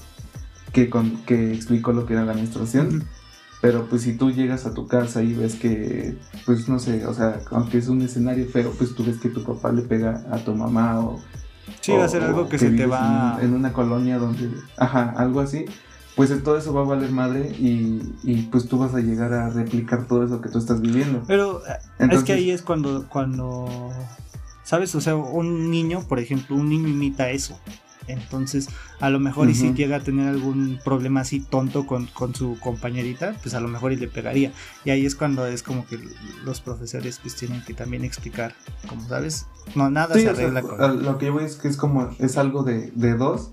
[0.72, 3.02] que, con, que explicó lo que era la menstruación.
[3.60, 7.12] Pero pues si tú llegas a tu casa y ves que, pues no sé, o
[7.12, 10.38] sea, aunque es un escenario feo, pues tú ves que tu papá le pega a
[10.38, 11.18] tu mamá o,
[11.80, 13.36] Sí, va a ser algo que, se te va.
[13.42, 14.48] En, una colonia donde.
[14.76, 15.64] Ajá, algo así.
[16.16, 19.50] Pues todo eso va a valer madre y, y, pues tú vas a llegar a
[19.50, 21.24] replicar todo eso que tú estás viviendo.
[21.26, 21.62] Pero
[21.98, 23.90] es que ahí es cuando, cuando.
[24.62, 24.94] ¿Sabes?
[24.94, 27.58] O sea, un niño, por ejemplo, un niño imita eso.
[28.06, 28.68] Entonces,
[29.00, 33.34] a lo mejor y si llega a tener algún problema así tonto con, su compañerita,
[33.42, 34.52] pues a lo mejor y le pegaría.
[34.84, 35.98] Y ahí es cuando es como que
[36.44, 38.54] los profesores pues tienen que también explicar,
[38.88, 41.02] como sabes, no, nada se arregla con...
[41.02, 43.52] Lo que yo veo es que es como, es algo de, dos,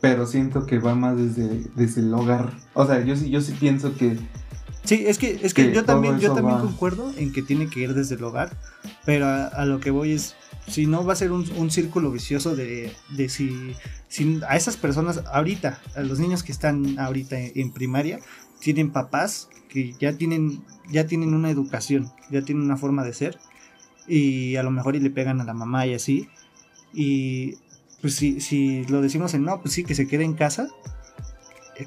[0.00, 2.52] pero siento que va más desde, desde el hogar.
[2.74, 4.16] O sea, yo sí, yo sí pienso que...
[4.84, 7.92] Sí, es que, es que, yo también, yo también concuerdo en que tiene que ir
[7.92, 8.56] desde el hogar,
[9.04, 10.34] pero a lo que voy es,
[10.68, 13.74] si no va a ser un, círculo vicioso de, de si,
[14.48, 18.20] a esas personas ahorita, a los niños que están ahorita en, primaria,
[18.60, 23.38] tienen papás que ya tienen, ya tienen una educación, ya tienen una forma de ser
[24.06, 26.28] y a lo mejor y le pegan a la mamá y así.
[26.94, 27.58] Y
[28.00, 30.68] pues si, si lo decimos en no, pues sí, que se quede en casa,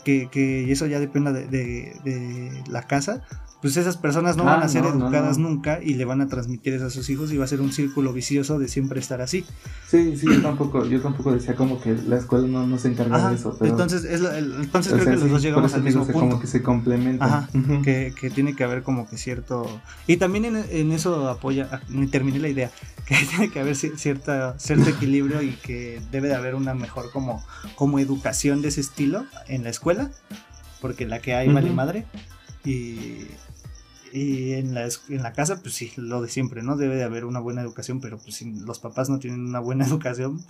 [0.04, 3.26] que, que eso ya dependa de, de la casa,
[3.62, 6.74] pues esas personas no van a ah, ser educadas nunca y le van a transmitir
[6.74, 9.46] eso a sus hijos y va a ser un círculo vicioso de siempre estar así.
[9.88, 13.30] Sí, sí, yo tampoco, yo tampoco decía como que la escuela no, no se encarga
[13.30, 13.56] de eso.
[13.62, 16.20] entonces, es entonces creo que los dos llegamos al mismo punto.
[16.20, 17.28] Como que se complementan.
[17.28, 17.50] Ajá,
[17.84, 19.68] que, que, tiene que haber como que cierto...
[20.08, 22.72] Y también en, en eso apoya, ah, terminé la idea,
[23.06, 27.46] que tiene que haber cierta, cierto equilibrio y que debe de haber una mejor como,
[27.76, 30.10] como educación de ese estilo en la escuela,
[30.82, 32.06] porque la que hay vale madre.
[32.66, 33.28] Y,
[34.12, 36.76] y en la, en la casa, pues sí, lo de siempre, ¿no?
[36.76, 39.86] Debe de haber una buena educación, pero pues si los papás no tienen una buena
[39.88, 40.44] educación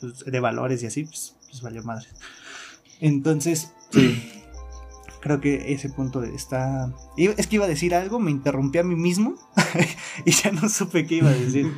[0.00, 2.08] pues, de valores y así, pues, pues valió madre.
[3.00, 3.72] Entonces,
[5.20, 6.92] creo que ese punto está...
[7.16, 9.36] Es que iba a decir algo, me interrumpí a mí mismo
[10.24, 11.72] y ya no supe qué iba a decir.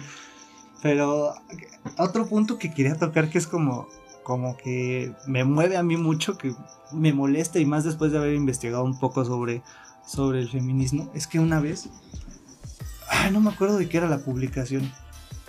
[0.82, 1.34] Pero
[1.98, 3.88] otro punto que quería tocar que es como,
[4.24, 6.54] como que me mueve a mí mucho, que
[6.92, 9.62] me molesta y más después de haber investigado un poco sobre
[10.06, 11.88] sobre el feminismo es que una vez,
[13.32, 14.90] no me acuerdo de qué era la publicación,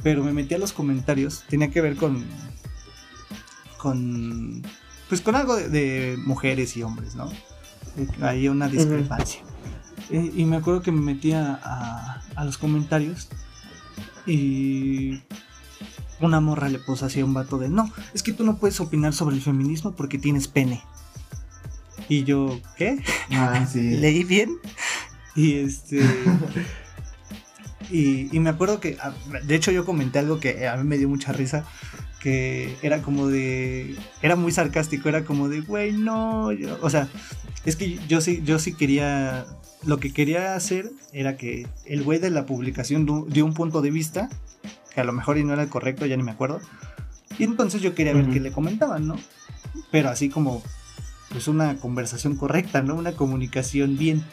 [0.02, 2.24] pero me metí a los comentarios, tenía que ver con,
[3.78, 4.62] con,
[5.10, 7.30] pues con algo de, mujeres y hombres, ¿no?
[8.22, 9.42] Hay una discrepancia.
[10.10, 13.30] y me acuerdo que me metía a, a los comentarios
[14.26, 15.22] y
[16.20, 18.80] una morra le puso así a un vato de, no, es que tú no puedes
[18.80, 20.84] opinar sobre el feminismo porque tienes pene.
[22.10, 23.00] Y yo, ¿qué?
[23.32, 23.82] Ah, sí.
[23.98, 24.58] Leí bien.
[25.36, 26.02] Y este.
[27.92, 29.14] y, me acuerdo que, ah,
[29.46, 31.66] de hecho, yo comenté algo que a mí me dio mucha risa.
[32.20, 36.52] que era como de, era muy sarcástico, era como de, güey, no,
[36.82, 37.10] o sea,
[37.66, 39.46] es que yo sí, yo sí quería,
[39.86, 43.92] lo que quería hacer era que el güey de la publicación dio un punto de
[43.92, 44.30] vista,
[44.96, 46.62] que a lo mejor y no era el correcto, ya ni me acuerdo,
[47.38, 49.18] y entonces yo quería ver qué le comentaban, ¿no?
[49.92, 50.64] Pero así como,
[51.34, 52.96] pues una conversación correcta, ¿no?
[52.96, 54.24] Una comunicación bien.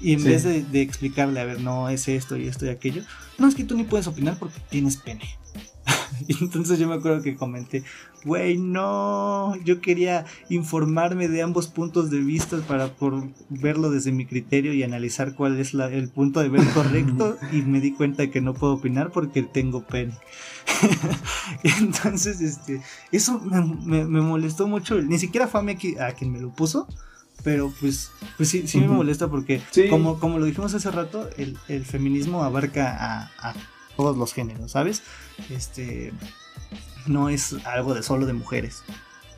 [0.00, 3.02] Y en vez de, de, explicarle, a ver, no, es esto y esto y aquello,
[3.38, 5.38] no es que tú ni puedes opinar porque tienes pene.
[6.26, 7.84] y entonces yo me acuerdo que comenté,
[8.24, 14.26] güey, no, yo quería informarme de ambos puntos de vista para por verlo desde mi
[14.26, 18.22] criterio y analizar cuál es la, el punto de ver correcto y me di cuenta
[18.22, 20.14] de que no puedo opinar porque tengo pene.
[21.62, 26.50] entonces, este, eso me, molestó mucho, ni siquiera fue a, mí a quien me lo
[26.50, 26.88] puso,
[27.42, 29.60] pero pues, pues sí, sí me molesta porque
[29.90, 33.54] como, como lo dijimos hace rato, el, el feminismo abarca a, a,
[33.96, 35.02] todos los géneros, ¿sabes?
[35.50, 36.12] Este
[37.06, 38.82] no es algo de solo de mujeres.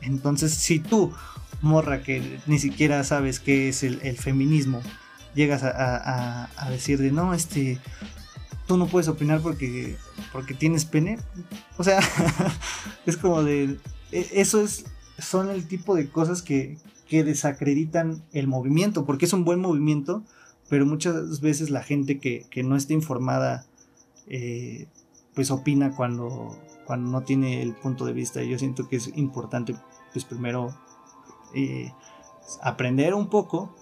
[0.01, 1.13] Entonces, si tú,
[1.61, 4.81] morra, que ni siquiera sabes qué es el, feminismo,
[5.35, 7.79] llegas a, a, decir de no, este,
[8.67, 9.97] tú no puedes opinar porque,
[10.31, 11.19] porque tienes pene,
[11.77, 11.99] o sea,
[13.05, 13.79] es como de,
[14.11, 14.85] e, eso es,
[15.17, 20.23] son el tipo de cosas que, que desacreditan el movimiento, porque es un buen movimiento,
[20.69, 23.65] pero muchas veces la gente que, que no está informada
[24.27, 24.87] eh,
[25.33, 28.43] pues opina cuando, cuando no tiene el punto de vista.
[28.43, 29.75] Y yo siento que es importante,
[30.11, 30.75] pues primero
[31.53, 31.93] eh,
[32.61, 33.75] aprender un poco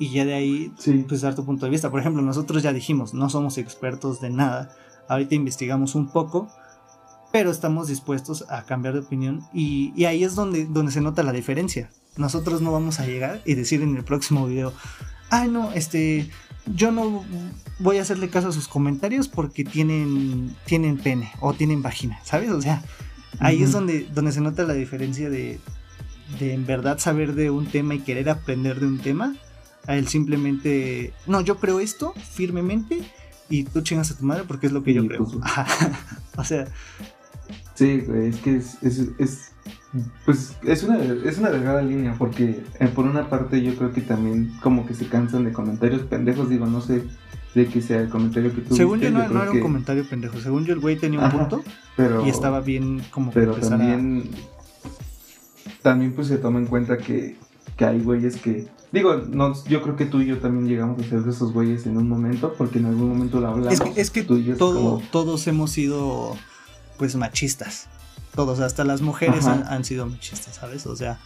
[0.00, 0.72] y ya de ahí
[1.06, 1.90] pues dar tu punto de vista.
[1.90, 4.74] Por ejemplo, nosotros ya dijimos, no somos expertos de nada.
[5.08, 6.48] Ahorita investigamos un poco,
[7.30, 11.22] pero estamos dispuestos a cambiar de opinión y, y ahí es donde, donde se nota
[11.22, 11.90] la diferencia.
[12.16, 14.72] Nosotros no vamos a llegar y decir en el próximo video,
[15.28, 16.30] ay no, este,
[16.74, 17.22] yo no
[17.78, 22.50] voy a hacerle caso a sus comentarios porque tienen, tienen pene o tienen vagina, ¿sabes?
[22.52, 22.82] O sea,
[23.38, 25.60] ahí es donde, donde se nota la diferencia de,
[26.38, 29.36] de en verdad saber de un tema y querer aprender de un tema,
[29.90, 33.02] a el simplemente, no, yo creo esto firmemente
[33.48, 35.24] y tú chingas a tu madre porque es lo que yo creo.
[35.24, 35.36] Pues,
[36.36, 36.66] o sea.
[37.74, 39.50] Sí, es que es, es
[40.24, 44.00] pues es una, es una delgada línea porque eh, por una parte yo creo que
[44.00, 47.02] también como que se cansan de comentarios pendejos, digo, no sé
[47.54, 50.64] de que sea el comentario que tú Según yo no, era un comentario pendejo, según
[50.64, 51.64] yo el güey tenía un punto
[51.96, 54.30] pero, y estaba bien como Pero también,
[55.82, 57.36] también pues se toma en cuenta que,
[57.76, 58.68] que hay güeyes que...
[58.92, 61.86] Digo, no, yo creo que tú y yo también llegamos a ser de esos güeyes
[61.86, 63.72] en un momento porque en algún momento lo hablamos.
[63.72, 66.36] Es que, es que todos hemos sido
[66.98, 67.88] pues machistas
[68.34, 70.86] todos, hasta las mujeres han, sido machistas, ¿sabes?
[70.86, 71.18] O sea,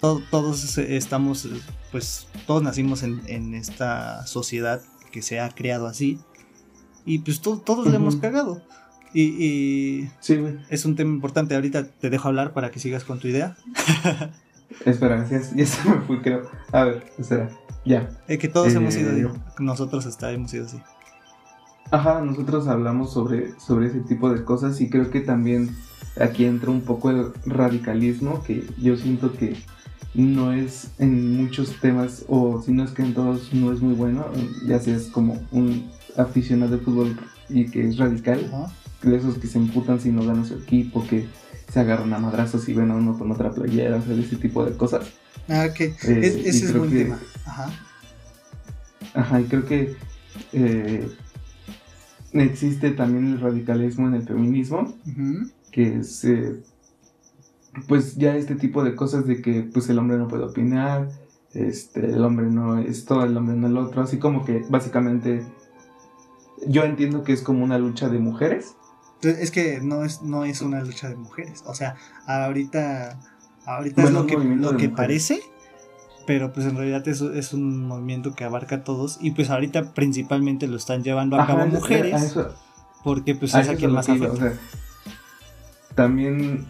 [0.00, 1.48] todos estamos,
[1.90, 6.18] pues, todos nacimos en, esta sociedad que se ha creado así
[7.04, 8.62] y pues todos le hemos cagado.
[9.14, 10.38] Y, sí,
[10.70, 11.54] es un tema importante.
[11.54, 13.56] Ahorita te dejo hablar para que sigas con tu idea.
[14.84, 16.42] espera, ya, ya se me fui, creo.
[16.72, 17.50] A ver, espera,
[17.84, 18.08] ya.
[18.28, 20.80] Es que todos hemos sido eh, nosotros hasta hemos sido así.
[21.90, 25.76] Ajá, nosotros hablamos sobre, sobre ese tipo de cosas y creo que también
[26.20, 29.56] aquí entra un poco el radicalismo que yo siento que
[30.14, 33.94] no es en muchos temas o si no es que en todos no es muy
[33.94, 34.26] bueno,
[34.66, 37.16] ya seas como un aficionado de fútbol
[37.48, 38.50] y que es radical,
[39.02, 41.26] de esos que se emputan si no ganan su equipo, que
[41.72, 44.64] se agarran a madrazos y ven a uno con otra playera, o sea, ese tipo
[44.64, 45.06] de cosas.
[45.48, 45.80] Ah, ok.
[45.80, 45.94] Eh,
[46.44, 47.18] ese es buen tema.
[47.46, 47.70] Ajá.
[49.14, 49.96] Ajá, y creo que
[50.52, 51.08] eh,
[52.32, 54.94] existe también el radicalismo en el feminismo,
[55.70, 56.62] que es eh,
[57.88, 61.08] pues ya este tipo de cosas de que pues el hombre no puede opinar,
[61.54, 65.42] este, el hombre no es todo, el hombre no el otro, así como que básicamente
[66.66, 68.74] yo entiendo que es como una lucha de mujeres.
[69.22, 71.94] Es que no es, no es una lucha de mujeres, o sea,
[72.26, 73.18] ahorita,
[73.66, 75.40] ahorita es lo que, lo que parece,
[76.26, 79.94] pero pues en realidad es, es un movimiento que abarca a todos y pues ahorita
[79.94, 82.36] principalmente lo están llevando a cabo mujeres,
[83.04, 84.54] porque pues es a quien más afecta.
[85.94, 86.66] también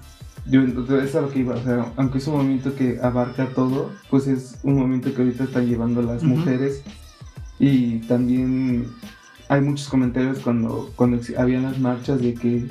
[0.46, 0.62] yo
[0.98, 4.26] es a lo que iba, o sea, aunque es un movimiento que abarca todo, pues
[4.26, 6.82] es un movimiento que ahorita están llevando las mujeres
[7.58, 8.88] y también
[9.52, 12.66] hay muchos comentarios cuando, cuando habían las marchas de que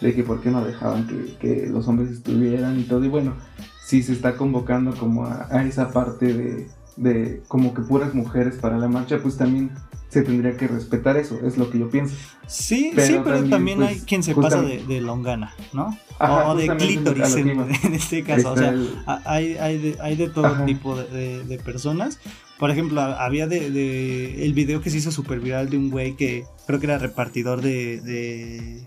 [0.00, 3.34] de que por qué no dejaban que, que los hombres estuvieran y todo y bueno,
[3.84, 8.78] sí se está convocando como a esa parte de, de como que puras mujeres para
[8.78, 9.70] la marcha, pues también
[10.08, 12.14] se tendría que respetar eso, es lo que yo pienso.
[12.46, 15.96] Sí, sí, pero también, hay pues, quien se pasa de, longana, ¿no?
[16.20, 18.74] o de clítoris en, este caso, o sea,
[19.24, 22.18] hay, hay, de, hay de todo tipo de, personas.
[22.58, 26.44] Por ejemplo, había de, el video que se hizo súper viral de un güey que
[26.66, 28.86] creo que era repartidor de,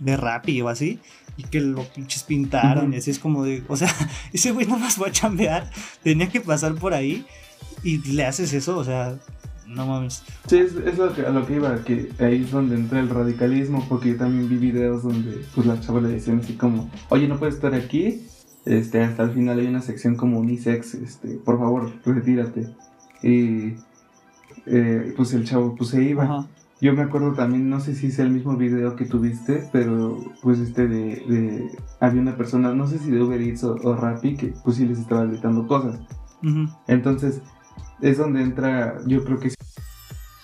[0.00, 1.00] de Rappi o así,
[1.36, 3.92] y que lo pinches pintaron, y así es como de, o sea,
[4.32, 5.70] ese güey no más va a chambear,
[6.02, 7.26] tenía que pasar por ahí,
[7.82, 9.18] y le haces eso, o sea,
[9.66, 10.22] no mames.
[10.46, 13.08] Sí, es, es lo que, a lo que iba, que ahí es donde entra el
[13.08, 17.28] radicalismo, porque yo también vi videos donde pues las chavas le decían así como, oye,
[17.28, 18.22] no puedes estar aquí,
[18.66, 22.74] este, hasta el final hay una sección como unisex, este, por favor, retírate.
[23.22, 23.74] Y
[24.66, 26.24] eh, pues el chavo pues se iba.
[26.24, 26.46] Ajá.
[26.78, 30.58] Yo me acuerdo también, no sé si es el mismo video que tuviste, pero pues
[30.58, 34.36] este de, de- había una persona, no sé si de Uber Eats o, o Rappi,
[34.36, 35.98] que pues sí les estaba gritando cosas.
[36.86, 37.40] Entonces,
[38.02, 39.48] es donde entra, yo creo que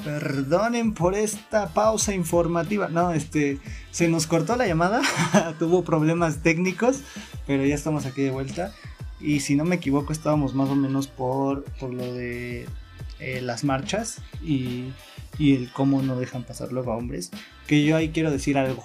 [0.05, 2.89] Perdonen por esta pausa informativa.
[2.89, 5.01] No, este, se nos cortó la llamada,
[5.59, 7.01] tuvo problemas técnicos,
[7.47, 8.73] pero ya estamos aquí de vuelta.
[9.21, 12.67] Y si no me equivoco, estábamos más o menos por, por lo de
[13.21, 14.93] eh, las marchas y,
[15.39, 17.31] y el cómo no dejan pasar luego a hombres.
[17.69, 18.85] Que yo ahí quiero decir algo.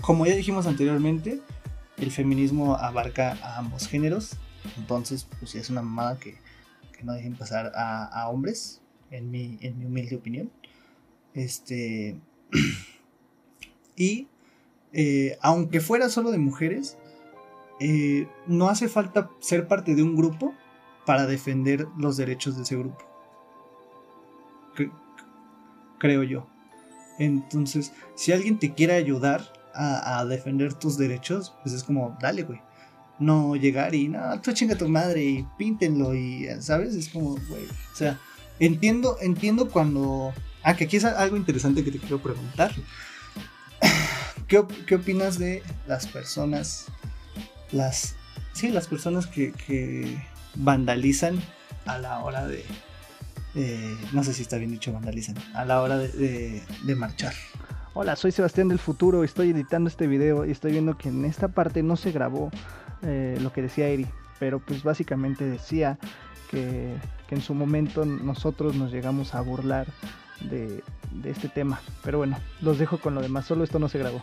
[0.00, 1.40] Como ya dijimos anteriormente,
[1.96, 4.36] el feminismo abarca a ambos géneros.
[4.76, 6.38] Entonces, pues es una mamada que,
[6.96, 8.80] que no dejen pasar a hombres,
[9.16, 10.50] en mi, en mi humilde opinión.
[11.34, 12.16] Este.
[13.96, 14.28] y
[14.92, 16.96] eh, aunque fuera solo de mujeres,
[17.80, 20.54] eh, no hace falta ser parte de un grupo
[21.06, 22.98] para defender los derechos de ese grupo.
[24.76, 24.92] Cre-
[25.98, 26.46] creo yo.
[27.18, 32.42] Entonces, si alguien te quiere ayudar a, a defender tus derechos, pues es como, dale,
[32.42, 32.60] güey.
[33.18, 36.94] No llegar y, no, tú chinga tu madre y píntenlo y, ¿sabes?
[36.94, 37.64] Es como, güey.
[37.92, 38.18] O sea,
[38.58, 40.32] entiendo, entiendo cuando...
[40.62, 42.72] Ah, que aquí es algo interesante que te quiero preguntar.
[44.48, 46.86] ¿Qué, qué opinas de las personas,
[47.72, 48.16] las...
[48.52, 50.22] Sí, las personas que, que
[50.54, 51.40] vandalizan
[51.86, 52.64] a la hora de...
[53.56, 57.34] eh, no sé si está bien dicho vandalizan, a la hora de, de- de marchar.
[57.94, 61.48] Hola, soy Sebastián del futuro, estoy editando este video y estoy viendo que en esta
[61.48, 62.50] parte no se grabó
[63.02, 64.06] eh, lo que decía Eri,
[64.38, 65.98] pero pues básicamente decía
[66.54, 66.94] que,
[67.30, 69.88] en su momento nosotros nos llegamos a burlar
[70.40, 70.84] de,
[71.24, 71.80] este tema.
[72.04, 74.22] Pero bueno, los dejo con lo demás, solo esto no se grabó.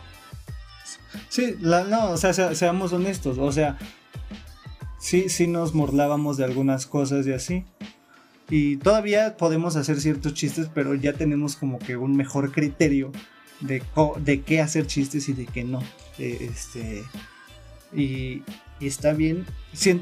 [1.28, 3.76] Sí, no, o sea, sea- seamos honestos, o sea,
[4.98, 7.64] sí, sí nos morlábamos de algunas cosas y así.
[8.48, 13.12] Y todavía podemos hacer ciertos chistes, pero ya tenemos como que un mejor criterio
[13.60, 13.82] de,
[14.20, 15.82] de qué hacer chistes y de qué no.
[16.18, 17.04] Eh, este,
[17.94, 18.42] y,
[18.82, 19.46] y está bien.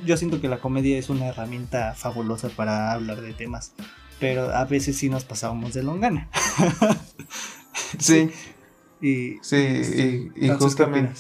[0.04, 3.72] Yo siento que la comedia es una herramienta fabulosa para hablar de temas,
[4.18, 6.28] pero a veces sí nos pasábamos de longana.
[7.98, 8.30] sí,
[9.02, 11.14] Y, Sí, y- y entonces, ¿qué justamente-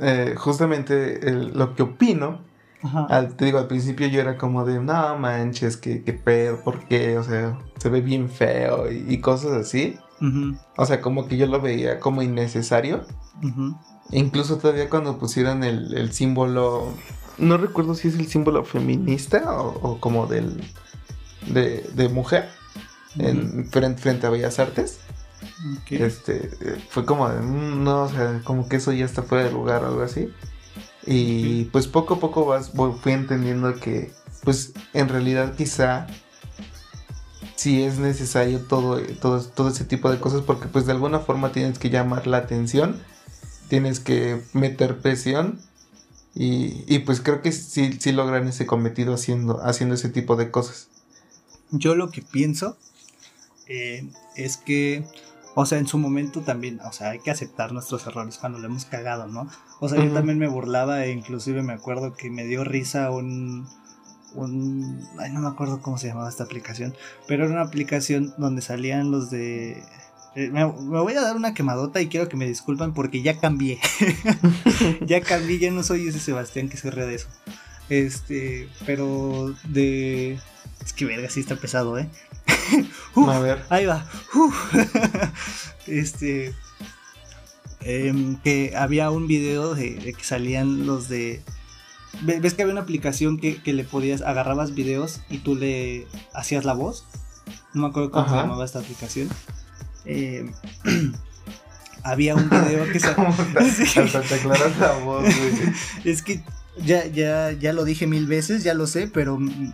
[0.00, 2.40] eh, justamente el- lo que opino,
[3.08, 6.86] al- te digo, al principio yo era como de, no manches, que qué pedo, ¿por
[6.88, 7.18] qué?
[7.18, 9.96] O sea, se ve bien feo y, y cosas así.
[10.76, 13.04] O sea, como que yo lo veía como innecesario.
[14.12, 16.92] Incluso todavía cuando pusieron el, el símbolo,
[17.38, 20.60] no recuerdo si es el símbolo feminista o, o como del
[21.48, 22.48] de, de mujer
[23.18, 24.98] en, frente, frente a Bellas Artes.
[25.90, 26.50] Este,
[26.88, 29.84] fue como de, "Mm, no, o sea, como que eso ya está fuera de lugar
[29.84, 30.28] o algo así.
[31.06, 34.12] Y pues poco a poco vas, fui entendiendo que,
[34.44, 36.06] pues en realidad quizá
[37.56, 41.52] sí es necesario todo, todo, todo ese tipo de cosas porque pues de alguna forma
[41.52, 43.00] tienes que llamar la atención,
[43.70, 45.60] tienes que meter presión
[46.34, 50.50] y, y pues creo que sí, sí logran ese cometido haciendo, haciendo ese tipo de
[50.50, 50.88] cosas.
[51.70, 52.76] Yo lo que pienso
[53.68, 55.04] eh, es que,
[55.54, 58.66] o sea, en su momento también, o sea, hay que aceptar nuestros errores cuando lo
[58.66, 59.48] hemos cagado, ¿no?
[59.78, 63.66] O sea, yo también me burlaba e inclusive me acuerdo que me dio risa un,
[64.34, 66.94] un, ay, no me acuerdo cómo se llamaba esta aplicación,
[67.26, 69.82] pero era una aplicación donde salían los de...
[70.36, 73.38] eh, Me, me voy a dar una quemadota y quiero que me disculpen porque ya
[73.38, 73.78] cambié.
[75.06, 77.28] ya cambié, ya no soy ese Sebastián que se ríe de eso.
[77.88, 80.38] Este, pero de.
[80.84, 82.08] Es que verga, sí está pesado, ¿eh?
[83.14, 83.64] Uf, A ver.
[83.68, 84.06] ahí va.
[85.86, 86.54] Este.
[87.80, 91.42] em, que había un video de, de que salían los de.
[92.22, 94.22] ve- ¿Ves que había una aplicación que, que le podías.
[94.22, 97.04] agarrabas videos y tú le hacías la voz?
[97.74, 99.28] No me acuerdo cómo se llamaba esta aplicación.
[100.04, 100.52] Em,
[102.02, 103.98] había un video que sa- ¿Cómo te- Sí.
[104.00, 105.72] hasta te aclaras la voz, güey.
[106.04, 106.40] Es que
[106.84, 109.72] ya, ya, ya lo dije mil veces, ya lo sé, pero mm,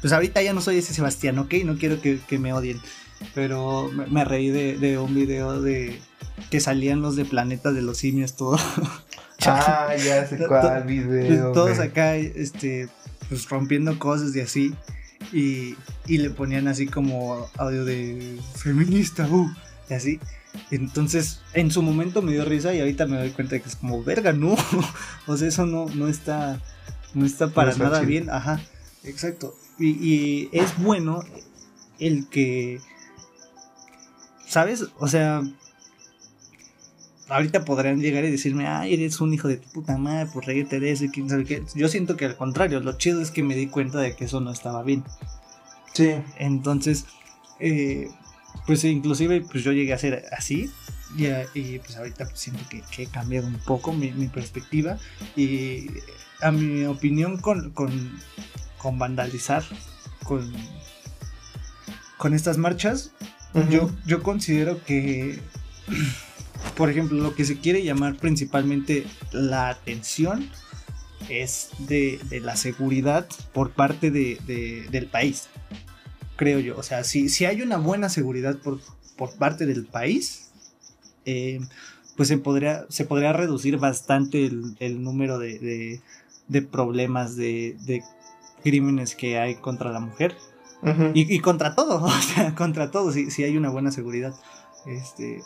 [0.00, 1.54] pues ahorita ya no soy ese Sebastián, ¿ok?
[1.64, 2.80] No quiero que, que me odien.
[3.34, 5.98] Pero me, me reí de, de un video de
[6.50, 8.58] que salían los de Planeta de los Simios, todo.
[9.46, 11.52] Ah, ya sé cuál video.
[11.52, 12.88] todos acá, este,
[13.28, 14.74] pues rompiendo cosas y así.
[15.32, 19.52] Y, y le ponían así como audio de feminista, uh,
[19.90, 20.20] y así.
[20.70, 23.76] Entonces, en su momento me dio risa y ahorita me doy cuenta de que es
[23.76, 24.56] como, verga, no.
[25.26, 26.60] o sea, eso no, no está,
[27.14, 28.30] no está para nada bien.
[28.30, 28.60] Ajá,
[29.02, 29.54] exacto.
[29.78, 31.20] Y, y, es bueno
[31.98, 32.80] el que,
[34.46, 34.86] ¿sabes?
[34.98, 35.42] O sea,
[37.28, 40.80] ahorita podrían llegar y decirme, ay, eres un hijo de tu puta madre por reírte
[40.80, 41.62] de eso y quién sabe qué.
[41.74, 44.40] Yo siento que al contrario, lo chido es que me di cuenta de que eso
[44.40, 45.04] no estaba bien.
[45.92, 46.14] Sí.
[46.38, 47.06] Entonces,
[47.60, 48.08] eh,
[48.66, 50.70] pues inclusive pues yo llegué a ser así
[51.16, 51.26] y,
[51.58, 54.98] y pues ahorita pues siento que, que, he cambiado un poco mi, mi, perspectiva
[55.36, 55.86] y
[56.40, 58.20] a mi opinión con, con,
[58.78, 59.62] con vandalizar,
[60.24, 60.52] con,
[62.16, 63.12] con estas marchas,
[63.54, 63.68] uh -huh.
[63.68, 65.38] yo, yo considero que
[66.76, 70.50] por ejemplo, lo que se quiere llamar principalmente la atención
[71.28, 75.48] es de, de la seguridad por parte de, de, del país,
[76.36, 76.76] creo yo.
[76.76, 78.80] O sea, si, si hay una buena seguridad por,
[79.16, 80.50] por parte del país,
[81.24, 81.60] eh,
[82.16, 86.00] pues se podría, se podría reducir bastante el, el número de,
[86.70, 88.02] problemas de,
[88.62, 90.36] crímenes que hay contra la mujer.
[90.82, 91.10] Uh -huh.
[91.14, 94.34] y, y, contra todo, o sea, contra todo, si, si hay una buena seguridad.
[94.86, 95.42] Este,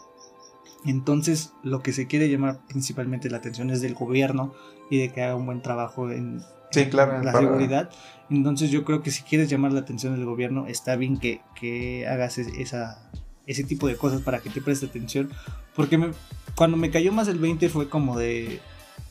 [0.84, 4.54] entonces, lo que se quiere llamar principalmente la atención es del gobierno
[4.90, 7.46] y de que haga un buen trabajo en, sí, claro, en la para...
[7.46, 7.90] seguridad.
[8.30, 12.06] Entonces, yo creo que si quieres llamar la atención del gobierno, está bien que, que
[12.06, 13.10] hagas esa,
[13.46, 15.30] ese tipo de cosas para que te preste atención.
[15.74, 16.10] Porque me,
[16.54, 18.60] cuando me cayó más el 20 fue como de.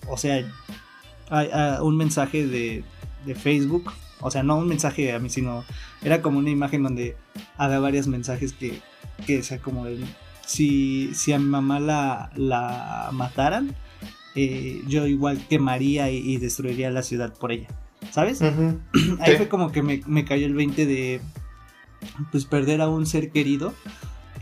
[0.07, 0.45] O sea,
[1.82, 2.84] un mensaje de,
[3.26, 3.91] de Facebook.
[4.20, 5.63] O sea, no un mensaje a mí, sino
[6.01, 7.15] era como una imagen donde
[7.55, 8.82] había varios mensajes que,
[9.28, 10.03] que sea como el
[10.47, 13.75] si, si a mi mamá la, la mataran,
[14.33, 17.67] eh, yo igual quemaría y, y, destruiría la ciudad por ella.
[18.11, 18.41] ¿Sabes?
[18.41, 18.45] Uh
[18.93, 19.17] -huh.
[19.19, 19.37] Ahí sí.
[19.37, 21.21] fue como que me, me, cayó el 20 de
[22.31, 23.73] pues perder a un ser querido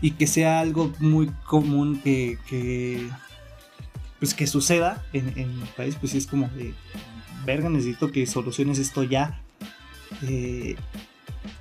[0.00, 3.08] y que sea algo muy común que, que
[4.20, 6.72] pues que suceda en, en el país, pues es como de
[7.44, 9.42] verga, necesito que soluciones esto ya.
[10.22, 10.76] Eh,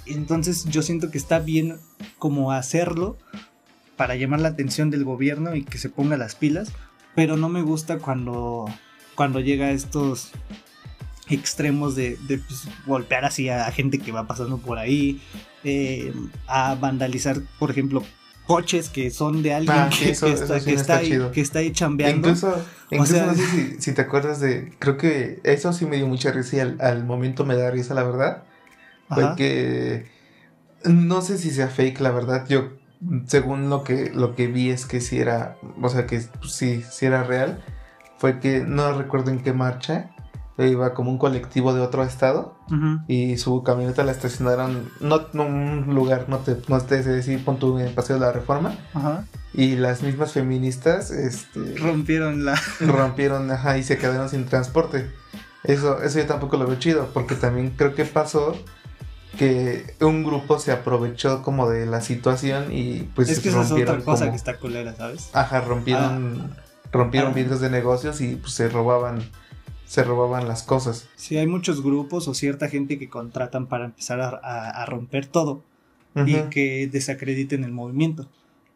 [0.06, 1.78] entonces yo siento que está bien
[2.20, 3.18] como hacerlo
[3.96, 6.72] para llamar la atención del gobierno y que se ponga las pilas,
[7.16, 8.66] pero no me gusta cuando,
[9.16, 10.32] cuando llega a estos
[11.30, 15.22] extremos de, de pues, golpear así a, gente que va pasando por ahí,
[15.64, 16.14] eh,
[16.48, 18.04] a vandalizar, por ejemplo,
[18.46, 21.32] coches que son de alguien ah, que, eso, que, está, sí que, está está ahí,
[21.32, 22.30] que, está ahí, chambeando.
[22.30, 25.86] Incluso, incluso o sea, no sé si, si, te acuerdas de, creo que eso sí
[25.86, 28.44] me dio mucha risa y al, al momento me da risa, la verdad.
[29.08, 30.08] Porque
[30.84, 32.48] no sé si sea fake, la verdad.
[32.48, 32.74] Yo
[33.28, 37.06] según lo que, lo que vi es que si era, o sea que sí, sí
[37.06, 37.64] era real,
[38.18, 40.12] fue que no recuerdo en qué marcha,
[40.58, 43.06] iba como un colectivo de otro estado uh -huh.
[43.08, 47.44] y su camioneta la estacionaron, no en un lugar, no te, no te sé decir,
[47.44, 49.26] pon tu en Paseo de la Reforma, uh -huh.
[49.54, 52.56] y las mismas feministas este, rompieron la...
[52.80, 55.12] rompieron, ajá, y se quedaron sin transporte.
[55.64, 58.56] Eso, eso yo tampoco lo veo chido, porque también creo que pasó
[59.36, 63.94] que un grupo se aprovechó como de la situación y pues es que rompieron esa
[63.94, 64.32] es otra cosa como...
[64.32, 65.30] que está culera, ¿sabes?
[65.34, 66.64] Ajá, rompieron ah.
[66.92, 67.36] rompieron ah.
[67.36, 69.24] vidrios de negocios y pues se robaban
[69.86, 71.08] se robaban las cosas.
[71.16, 75.28] Sí, hay muchos grupos o cierta gente que contratan para empezar a, a, a romper
[75.28, 75.64] todo
[76.16, 76.48] uh -huh.
[76.48, 78.28] y que desacrediten el movimiento.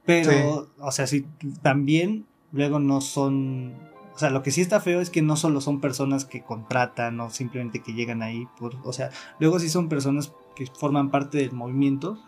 [0.06, 0.72] Pero, sí.
[0.80, 1.26] o sea, sí,
[1.62, 3.74] también luego no son
[4.20, 7.18] o sea, lo que sí está feo es que no solo son personas que contratan
[7.22, 11.38] o simplemente que llegan ahí por, o sea, luego sí son personas que forman parte
[11.38, 12.20] del movimiento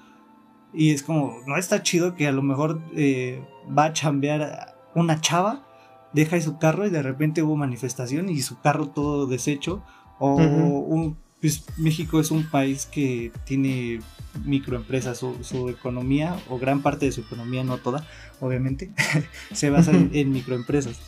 [0.74, 3.44] y es como, no está chido que a lo mejor eh,
[3.78, 5.68] va a chambear una chava,
[6.14, 9.84] deja ahí su carro y de repente hubo manifestación y su carro todo deshecho
[10.20, 10.86] o uh -huh.
[10.88, 14.00] un, pues México es un país que tiene
[14.46, 18.08] microempresas, su, su, economía o gran parte de su economía, no toda,
[18.40, 18.92] obviamente,
[19.52, 21.00] se basa en, en microempresas.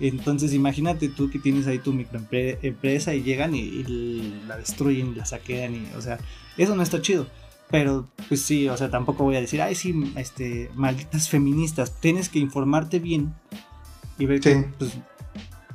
[0.00, 5.24] Entonces imagínate tú que tienes ahí tu microempresa y llegan y, y, la destruyen, la
[5.26, 6.18] saquean y, o sea,
[6.56, 7.26] eso no está chido.
[7.70, 12.28] Pero pues sí, o sea, tampoco voy a decir, ay sí, este, malditas feministas, tienes
[12.28, 13.34] que informarte bien
[14.18, 14.50] y ver sí.
[14.50, 14.92] que pues,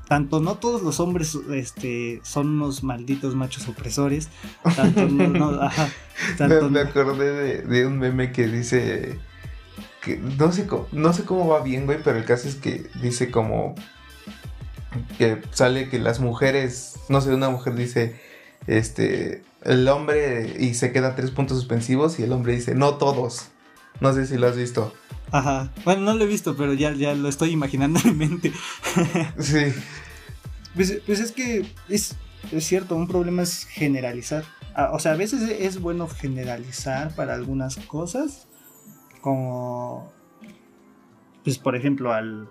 [0.07, 4.29] tanto no todos los hombres este, son unos malditos machos opresores,
[4.75, 5.89] tanto no, no ajá,
[6.37, 9.19] tanto me, me acordé de, de un meme que dice
[10.01, 13.31] que no sé no sé cómo va bien, güey, pero el caso es que dice
[13.31, 13.75] como
[15.17, 18.15] que sale que las mujeres, no sé, una mujer dice,
[18.67, 23.49] este, el hombre y se quedan tres puntos suspensivos y el hombre dice, no todos.
[23.99, 24.93] No sé si lo has visto.
[25.31, 25.71] Ajá.
[25.83, 28.53] Bueno, no lo he visto, pero ya, ya lo estoy imaginando en mi mente.
[29.39, 29.73] sí.
[30.73, 32.15] Pues, pues, es que es,
[32.51, 34.45] es, cierto, un problema es generalizar.
[34.75, 38.47] Ah, o sea, a veces es bueno generalizar para algunas cosas,
[39.21, 40.13] como
[41.47, 42.49] pues por ejemplo, al...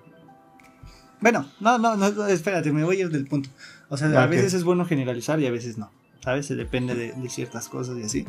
[1.20, 3.50] Bueno, no, no, no, espérate, me voy a ir del punto.
[3.90, 5.90] O sea, a veces es bueno generalizar y a veces no,
[6.22, 6.46] ¿sabes?
[6.46, 8.26] Se depende de, ciertas cosas y así.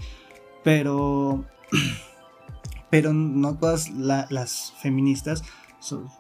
[0.63, 1.45] Pero...
[2.89, 5.43] pero no todas las feministas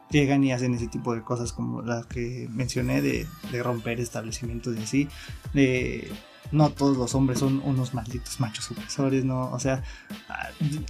[0.09, 4.75] llegan y hacen ese tipo de cosas como las que mencioné de, de romper establecimientos
[4.77, 5.07] y así.
[5.53, 6.11] De,
[6.51, 9.51] no todos los hombres son unos malditos machos opresores, ¿no?
[9.51, 9.83] O sea,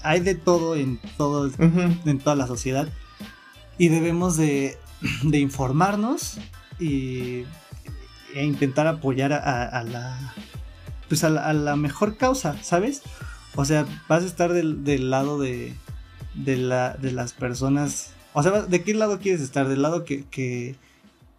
[0.03, 2.87] hay de todo en, todo, en toda la sociedad
[3.77, 4.77] y debemos de,
[5.23, 6.37] de informarnos
[6.79, 7.43] y,
[8.35, 10.33] e intentar apoyar a, la
[11.07, 13.01] pues a la, mejor causa, ¿sabes?
[13.55, 15.73] O sea, vas a estar del, del lado de,
[16.33, 18.13] de, la, de las personas.
[18.33, 19.67] O sea, ¿de qué lado quieres estar?
[19.67, 20.75] Del lado que, que,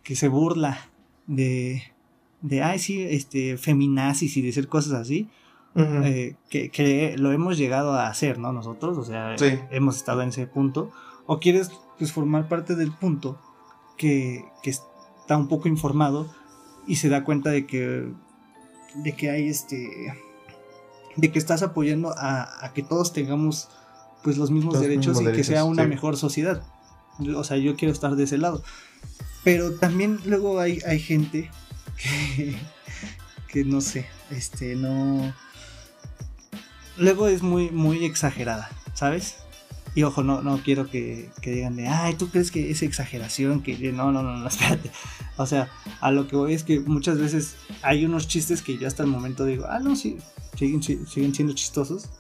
[0.03, 0.89] que se burla
[1.27, 1.83] de,
[2.41, 5.29] de, ay, sí, este, feminazis y decir cosas así,
[5.77, 8.53] eh, que, lo hemos llegado a hacer, ¿no?
[8.53, 9.37] Nosotros, o sea,
[9.71, 10.91] hemos estado en ese punto,
[11.27, 13.39] o quieres, pues, formar parte del punto
[13.97, 16.29] que, que está un poco informado
[16.87, 18.11] y se da cuenta de que,
[18.95, 20.15] de que hay este,
[21.17, 23.69] de que estás apoyando a, que todos tengamos,
[24.23, 26.63] pues, los mismos derechos y que sea una mejor sociedad.
[27.35, 28.63] O sea, yo quiero estar de ese lado.
[29.43, 31.51] Pero también luego hay, hay gente
[33.53, 35.35] que, no sé, este, no...
[36.97, 39.37] Luego es muy, muy exagerada, ¿sabes?
[39.99, 43.65] Y ojo, no, no quiero que, digan de, ay, ¿tú crees que es exageración?
[43.65, 44.93] Que no, no, no, no, espérate.
[45.37, 45.69] O sea,
[46.01, 49.09] a lo que voy es que muchas veces hay unos chistes que yo hasta el
[49.09, 50.19] momento digo, ah, no, sí,
[50.57, 52.11] siguen, siguen siendo chistosos.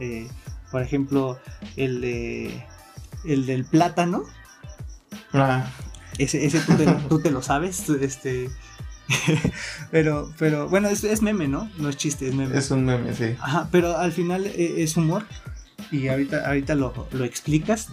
[0.00, 0.28] Eh,
[0.70, 1.38] por ejemplo,
[1.76, 2.62] el de
[3.24, 4.24] el del plátano.
[5.32, 5.72] Ah.
[6.18, 8.50] Ese, ese tú, te, tú te lo sabes, este
[9.90, 11.70] pero, pero, bueno, es, es, meme, ¿no?
[11.78, 12.54] No es chiste, es meme.
[12.54, 13.34] Es un meme, sí.
[13.40, 15.24] Ajá, pero al final eh, es humor.
[15.90, 17.88] Y ahorita, ahorita lo, lo explicas.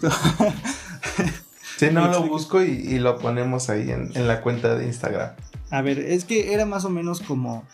[1.76, 5.30] sí, no, lo, busco y, lo ponemos ahí en, en, la cuenta de Instagram.
[5.70, 7.64] A ver, es que era más o menos como,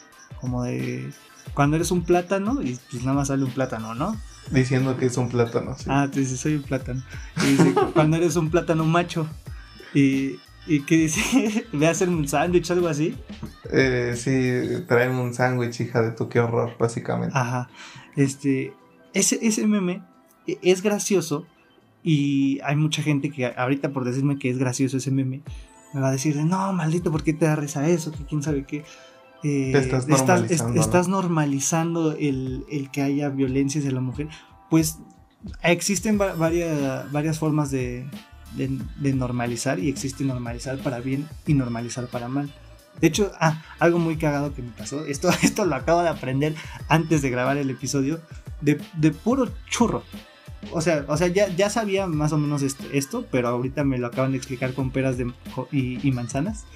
[0.41, 1.11] como de
[1.55, 4.17] cuando eres un plátano y pues nada más sale un plátano, ¿no?
[4.51, 5.87] Diciendo que es un plátano, sí.
[5.89, 7.03] Ah, tú dices, soy un plátano.
[7.43, 9.27] Y dice, cuando eres un plátano macho.
[9.95, 11.67] Y, ¿Y qué dice?
[11.73, 13.17] ¿Ve a hacer un sándwich algo así?
[13.73, 17.37] Eh, sí, traen un sándwich, hija de tu, qué horror, básicamente.
[17.37, 17.69] Ajá.
[18.17, 18.73] Este,
[19.15, 20.03] ese, ese meme
[20.63, 21.47] es gracioso
[22.03, 25.43] y hay mucha gente que ahorita por decirme que es gracioso ese meme,
[25.93, 28.13] me va a decir, no, maldito, ¿por qué te da risa eso?
[28.13, 28.85] Que quién sabe qué.
[29.45, 34.29] Eh, estás normalizando, estás, normalizando el, el, que haya violencia hacia la mujer.
[34.69, 34.99] Pues
[35.63, 38.07] existen varias, varias formas de,
[38.57, 42.53] de, normalizar y existe normalizar para bien y normalizar para mal.
[43.01, 46.55] De hecho, ah, algo muy cagado que me pasó, esto, esto lo acabo de aprender
[46.89, 48.21] antes de grabar el episodio,
[48.61, 48.77] de,
[49.13, 50.03] puro churro.
[50.73, 54.09] O sea, o sea ya, ya sabía más o menos esto, pero ahorita me lo
[54.09, 55.33] acaban de explicar con peras de,
[55.73, 56.67] y, manzanas,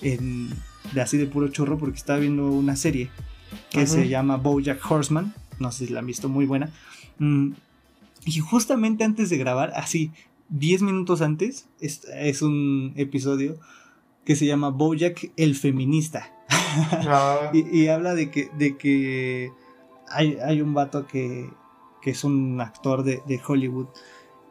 [0.00, 3.10] de así de puro churro, porque estaba viendo una serie
[3.70, 6.70] que se llama Bojack Horseman, no sé si la han visto, muy buena.
[7.18, 7.52] Mm,
[8.24, 10.12] y justamente antes de grabar, así,
[10.50, 13.58] 10 minutos antes es, un episodio
[14.24, 16.32] que se llama Bojack el feminista.
[16.48, 17.50] Ah.
[17.54, 19.52] y, habla de que, de que
[20.08, 21.48] hay, un vato que,
[22.00, 23.88] que, es un actor de, Hollywood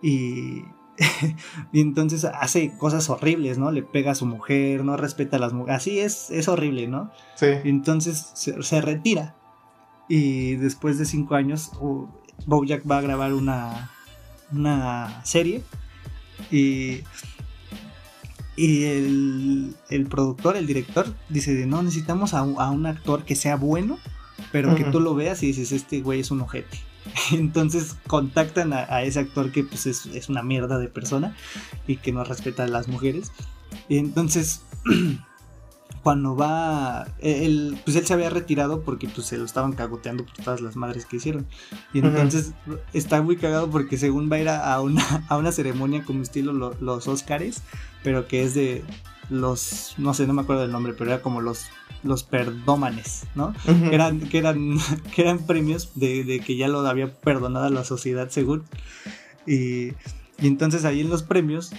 [0.01, 0.63] y,
[1.71, 3.71] y, entonces hace cosas horribles, ¿no?
[3.71, 5.81] Le pega a su mujer, no respeta a las mujeres.
[5.81, 7.11] Así es, es horrible, ¿no?
[7.35, 7.47] Sí.
[7.63, 9.35] Y entonces se, retira.
[10.07, 12.07] Y después de cinco años, uh,
[12.45, 13.91] Bojack va a grabar una,
[14.51, 15.63] una serie
[16.51, 17.03] y,
[18.55, 18.83] y
[19.89, 23.97] el, productor, el director, dice, no, necesitamos a un, actor que sea bueno,
[24.51, 26.77] pero que tú lo veas y dices, este güey es un ojete.
[27.31, 31.35] Entonces contactan a, ese actor que pues es, es, una mierda de persona
[31.87, 33.31] y que no respeta a las mujeres.
[33.87, 34.63] Y entonces
[36.03, 40.43] cuando va, él, pues él se había retirado porque pues se lo estaban cagoteando por
[40.43, 41.47] todas las madres que hicieron.
[41.93, 42.53] Y entonces
[42.93, 46.53] está muy cagado porque según va a ir a una, a una ceremonia como estilo
[46.53, 47.63] los Óscares,
[48.03, 48.83] pero que es de
[49.29, 51.65] los, no sé, no me acuerdo del nombre, pero era como los,
[52.03, 53.53] los perdómanes, ¿no?
[53.65, 54.77] que, eran, que, eran,
[55.15, 58.63] que eran premios de, de, que ya lo había perdonado la sociedad según.
[59.45, 59.89] Y,
[60.41, 61.71] y entonces ahí en los premios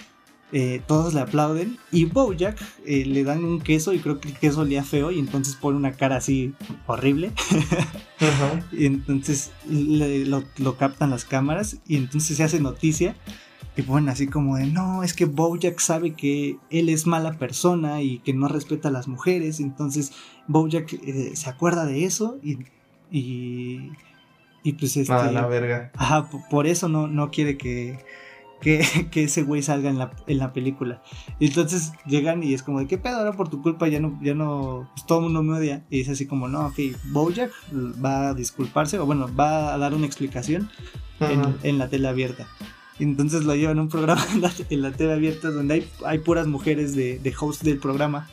[0.53, 4.37] eh, todos le aplauden y Bojack eh, le dan un queso y creo que el
[4.37, 6.53] queso olía feo y entonces pone una cara así
[6.87, 7.31] horrible
[8.73, 13.15] y entonces lo, captan las cámaras y entonces se hace noticia
[13.75, 18.01] y ponen así como de no, es que Bojack sabe que él es mala persona
[18.01, 20.11] y que no respeta a las mujeres entonces
[20.47, 22.59] Bojack eh, se acuerda de eso y,
[23.11, 25.13] y, pues este...
[25.13, 25.91] Ah, la verga.
[25.95, 27.99] Ajá, por eso no, no quiere que
[28.61, 28.79] que,
[29.11, 31.01] que ese güey salga en la, en la película.
[31.39, 34.17] Y entonces llegan y es como de qué pedo, ahora por tu culpa ya no,
[34.21, 35.83] ya no, pues todo el mundo me odia.
[35.89, 36.79] Y es así como, no, ok,
[37.11, 40.69] Bojack va a disculparse, o bueno, va a dar una explicación
[41.19, 42.47] en, en la tele abierta.
[42.99, 46.47] Entonces lo llevan a un programa en la, en tele abierta donde hay, hay puras
[46.47, 48.27] mujeres de, de host del programa.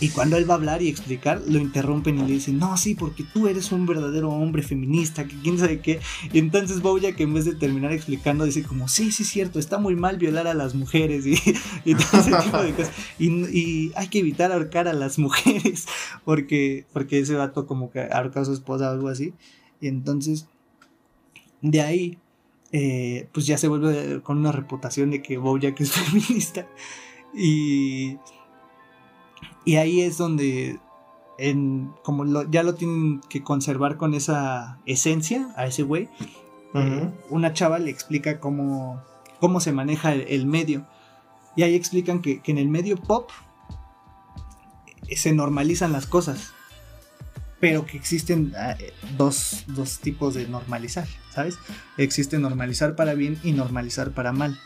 [0.00, 2.94] Y cuando él va a hablar y explicar, lo interrumpen y le dicen, no, sí,
[2.94, 5.98] porque tú eres un verdadero hombre feminista, que quién sabe qué.
[6.32, 9.78] Y entonces Bojack en vez de terminar explicando dice como, sí, sí es cierto, está
[9.78, 11.32] muy mal violar a las mujeres y,
[11.84, 12.92] y todo ese tipo de cosas.
[13.18, 15.86] Y, hay que evitar ahorcar a las mujeres
[16.24, 19.34] porque, porque ese vato como que ahorcó a su esposa o algo así.
[19.80, 20.46] Y entonces,
[21.60, 22.18] de ahí,
[22.72, 26.66] eh, pues ya se vuelve con una reputación de que Bojack es feminista.
[27.34, 28.16] Y,
[29.64, 30.78] y ahí es donde,
[31.38, 36.08] en, como lo- ya lo tienen que conservar con esa esencia a ese güey,
[36.74, 37.12] Ujú.
[37.30, 39.02] una chava le explica cómo,
[39.40, 40.86] cómo se maneja el, el medio.
[41.56, 43.30] Y ahí explican que, que en el medio pop
[45.08, 46.52] eh, se normalizan las cosas.
[47.60, 51.08] Pero que existen ah, eh, dos, dos tipos de normalizar,
[51.38, 51.58] ¿sabes?
[51.96, 54.58] Existe normalizar para bien y normalizar para mal.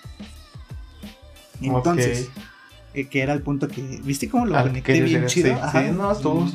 [1.60, 2.30] Entonces,
[2.94, 5.54] eh, que era el punto que, ¿viste cómo lo Al conecté bien chido?
[5.54, 6.48] sí, sí, no, estuvo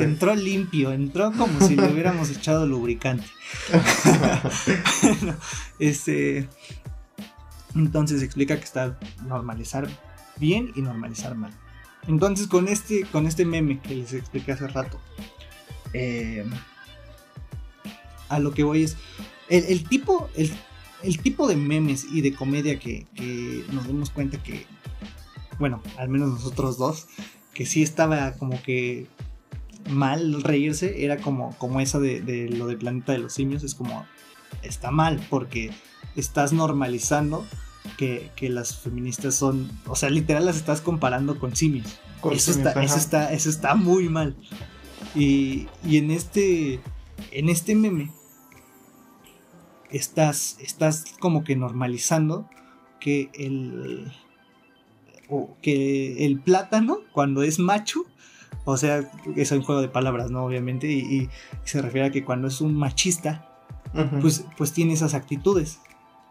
[0.00, 3.26] entró, limpio, entró como si le hubiéramos echado lubricante.
[3.72, 5.32] No,
[5.78, 6.48] este,
[7.76, 9.86] entonces explica que está normalizar
[10.36, 11.52] bien y normalizar mal.
[12.08, 15.00] Entonces con este, con este meme que les expliqué hace rato,
[15.92, 16.44] eh,
[18.28, 18.96] a lo que voy es
[19.48, 20.52] el, el tipo, el,
[21.02, 24.66] el tipo de memes y de comedia que, que nos damos cuenta que,
[25.58, 27.06] bueno, al menos nosotros dos,
[27.52, 29.06] que sí estaba como que
[29.90, 33.74] mal reírse, era como, como esa de, de lo de Planeta de los Simios, es
[33.74, 34.06] como,
[34.62, 35.70] está mal porque
[36.16, 37.46] estás normalizando
[37.96, 41.98] que, que las feministas son, o sea, literal las estás comparando con simios.
[42.20, 44.34] Con eso, simios, está, eso, está, eso está muy mal.
[45.14, 46.80] Y, y en este,
[47.30, 48.10] en este meme,
[49.96, 52.48] estás, estás como que normalizando
[53.00, 54.12] que el,
[55.28, 58.04] o que el plátano, cuando es macho,
[58.64, 60.44] o sea, es un juego de palabras, ¿no?
[60.44, 61.28] Obviamente, y, y
[61.64, 63.50] se refiere a que cuando es un machista,
[64.20, 65.80] pues, pues tiene esas actitudes.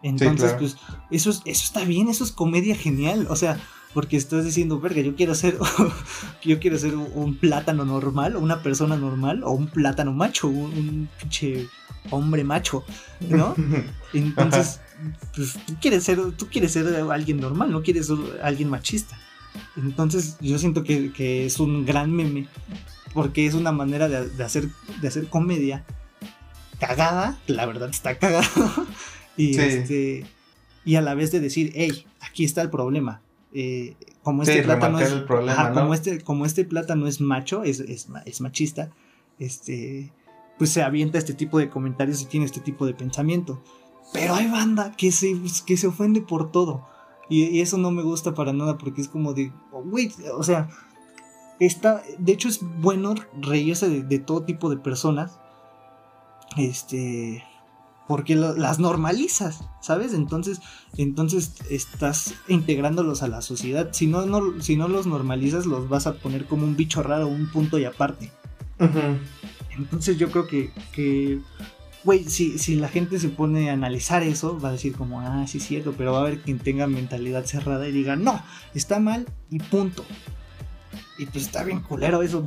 [0.02, 0.58] Entonces, claro.
[0.58, 0.76] pues,
[1.10, 3.26] eso, es- eso está bien, eso es comedia genial.
[3.30, 3.58] O sea,
[3.94, 5.56] porque estás diciendo, verga, yo quiero ser,
[6.44, 11.08] yo quiero ser un, plátano normal, o una persona normal, o un plátano macho, un,
[11.18, 11.68] pinche
[12.10, 12.84] hombre macho,
[13.20, 13.54] ¿no?
[14.12, 14.80] Entonces,
[15.34, 19.18] pues, tú quieres ser, tú quieres ser alguien normal, no quieres ser alguien machista.
[19.76, 22.48] Entonces, yo siento que, que es un gran meme,
[23.12, 24.68] porque es una manera de, de hacer,
[25.00, 25.84] de hacer comedia
[26.80, 28.44] cagada, la verdad está cagado,
[29.36, 29.60] y Sí.
[29.60, 30.26] este
[30.84, 33.22] y a la vez de decir, hey, aquí está el problema.
[33.54, 35.80] Eh, como Sí, este plátano es, problema, ajá, ¿no?
[35.82, 38.90] como este, como este plátano es macho, es, es, es machista,
[39.38, 40.12] este,
[40.58, 43.62] pues se avienta este tipo de comentarios y tiene este tipo de pensamiento.
[44.12, 45.34] Pero hay banda que se,
[45.66, 46.86] que se ofende por todo.
[47.30, 50.68] Y, y eso no me gusta para nada porque es como de, güey, o sea,
[51.60, 55.38] está, de hecho es bueno reírse de, de todo tipo de personas.
[56.56, 57.42] Este,
[58.08, 60.12] porque lo- las normalizas, ¿sabes?
[60.14, 60.60] Entonces,
[60.96, 63.88] entonces estás integrándolos a la sociedad.
[63.92, 67.26] Si no, no, si no los normalizas, los vas a poner como un bicho raro,
[67.28, 68.30] un punto y aparte.
[69.76, 71.40] Entonces yo creo que, que
[72.04, 75.46] güey, si, si la gente se pone a analizar eso, va a decir como, ah,
[75.46, 78.42] sí es cierto, pero va a haber quien tenga mentalidad cerrada y diga, no,
[78.74, 80.04] está mal y punto.
[81.18, 82.44] Y pues está bien culero eso.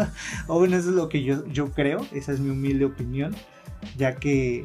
[0.46, 3.34] o bueno, eso es lo que yo, yo creo, esa es mi humilde opinión,
[3.96, 4.64] ya que,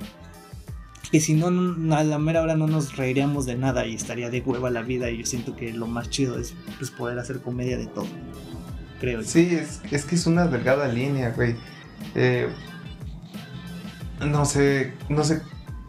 [1.12, 1.48] que si no,
[1.96, 5.10] a la mera hora no nos reiríamos de nada y estaría de hueva la vida
[5.10, 8.08] y yo siento que lo más chido es pues, poder hacer comedia de todo,
[9.00, 9.24] creo.
[9.24, 11.56] Sí, es, es que es una delgada línea, güey.
[12.16, 12.48] Eh,
[14.26, 15.42] no sé, no sé.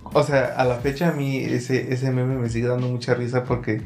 [0.03, 3.45] O sea, a la fecha a mí ese, ese meme me sigue dando mucha risa
[3.45, 3.83] porque,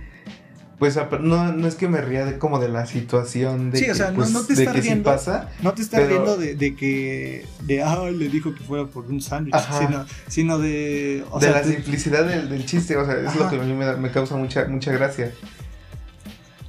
[0.81, 3.89] pues, no, no es que me ría de como de la situación de Sí, o
[3.89, 5.05] que, sea, no- pues, no te de está que sí riendo.
[5.09, 5.49] pasa.
[5.63, 7.47] No te estás Pero- riendo de, de que.
[7.63, 9.55] de ah, le dijo que fuera por un sándwich.
[9.79, 11.23] Sino, sino de.
[11.31, 13.73] O de sea, la simplicidad del, del chiste, o sea, es lo que a mí
[13.75, 15.33] me, me causa mucha, mucha gracia.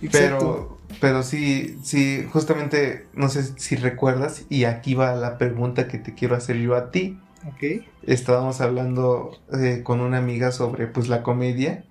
[0.02, 0.08] exacto.
[0.12, 5.98] Pero, pero sí, sí, justamente, no sé si recuerdas, y aquí va la pregunta que
[5.98, 7.18] te quiero hacer yo a ti.
[7.48, 7.84] Ok.
[8.04, 11.86] Estábamos hablando eh, con una amiga sobre pues la comedia,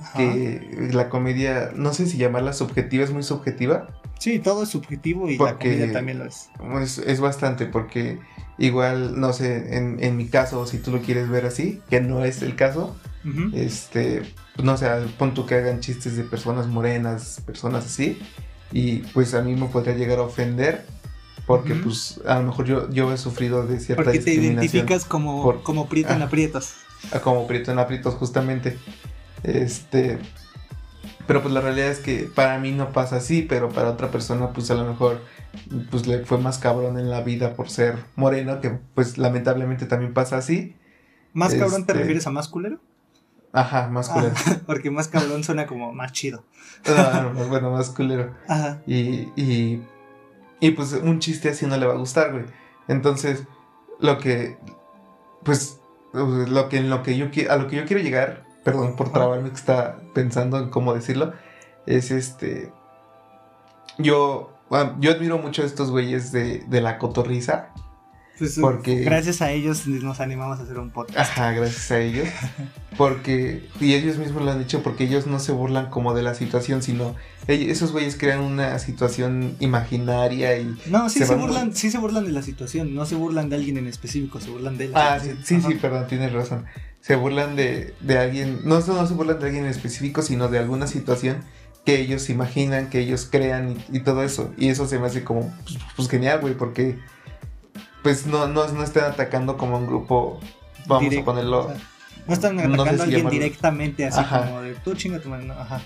[0.00, 0.18] Ajá.
[0.18, 3.88] que la comedia, no sé si llamarla subjetiva, es muy subjetiva,
[4.20, 6.50] Sí, todo es subjetivo y Porque- la comida también lo es.
[6.82, 8.18] es, es bastante, porque
[8.58, 12.24] igual, no sé, en, en mi caso, si tú lo quieres ver así, que no
[12.24, 13.50] es el caso, Ujú.
[13.56, 14.22] este,
[14.56, 14.88] pues, no sé,
[15.18, 18.18] pon tú que hagan chistes de personas morenas, personas así,
[18.72, 20.84] y pues a mí me podría llegar a ofender,
[21.46, 24.64] porque pues a lo mejor yo, yo he sufrido de cierta Porque te discriminación.
[24.64, 26.26] identificas como, por- como prieto en Ah.
[26.26, 26.74] aprietos.
[27.12, 28.76] a como prieto en aprietos justamente.
[29.42, 30.18] Este,
[31.26, 34.52] pero pues la realidad es que para mí no pasa así, pero para otra persona
[34.52, 35.20] pues a lo mejor
[35.90, 40.12] pues le fue más cabrón en la vida por ser moreno, que pues lamentablemente también
[40.14, 40.76] pasa así.
[41.32, 42.80] ¿Más cabrón te Este- refieres a más culero?
[43.52, 44.34] Ajá, más culero.
[44.46, 46.44] Ah, porque más cabrón suena como más chido.
[46.86, 48.34] Ah, bueno, más culero.
[48.46, 48.82] Ajá.
[48.86, 49.82] Y, y,
[50.60, 52.44] y pues un chiste así no le va a gustar, güey.
[52.88, 53.44] Entonces,
[54.00, 54.58] lo que,
[55.44, 55.80] pues,
[56.12, 59.14] lo que, en lo que yo, a lo que yo quiero llegar, perdón por Ajá.
[59.14, 61.32] trabarme que está pensando en cómo decirlo,
[61.86, 62.72] es este,
[63.98, 67.70] yo, ah, yo admiro mucho a estos güeyes de, de la cotorriza.
[68.38, 71.18] Pues, Porque- gracias a ellos nos animamos a hacer un podcast.
[71.32, 72.28] Ajá, gracias a ellos.
[72.96, 76.34] Porque, y ellos mismos lo han dicho, porque ellos no se burlan como de la
[76.34, 77.16] situación, sino
[77.48, 81.74] ellos- esos güeyes crean una situación imaginaria y No, sí Se se, van muy- burlan,
[81.74, 84.78] sí se burlan de la situación, no se burlan de alguien en específico, se burlan
[84.78, 85.62] de la Ah, sí, situación.
[85.62, 86.64] sí, sí, perdón, tienes razón.
[87.00, 90.58] Se burlan de, de alguien, no, no se burlan de alguien en específico, sino de
[90.58, 91.38] alguna situación
[91.86, 94.52] que ellos imaginan, que ellos crean y, y todo eso.
[94.58, 96.98] Y eso se me hace como, pues, pues, genial, güey, porque
[98.02, 100.38] pues no, no, no están atacando como un grupo,
[100.86, 101.60] vamos Directo, a ponerlo.
[101.60, 101.80] o sea,
[102.26, 104.44] no están no sé atacando si a alguien llamarlo- directamente así Ajá.
[104.46, 105.80] como de tú chinga tu madre", no, ajá.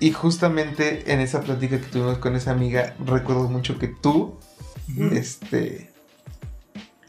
[0.00, 4.38] Y justamente en esa plática que tuvimos con esa amiga, recuerdo mucho que tú,
[5.12, 5.87] este...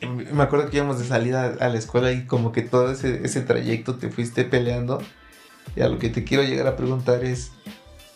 [0.01, 3.41] Me acuerdo que íbamos de salida a la escuela y como que todo ese, ese
[3.41, 5.01] trayecto te fuiste peleando.
[5.75, 7.51] Y a lo que te quiero llegar a preguntar es,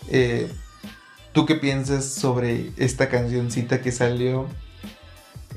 [0.09, 0.49] eh,
[1.33, 4.47] ¿tú qué piensas sobre esta cancioncita que salió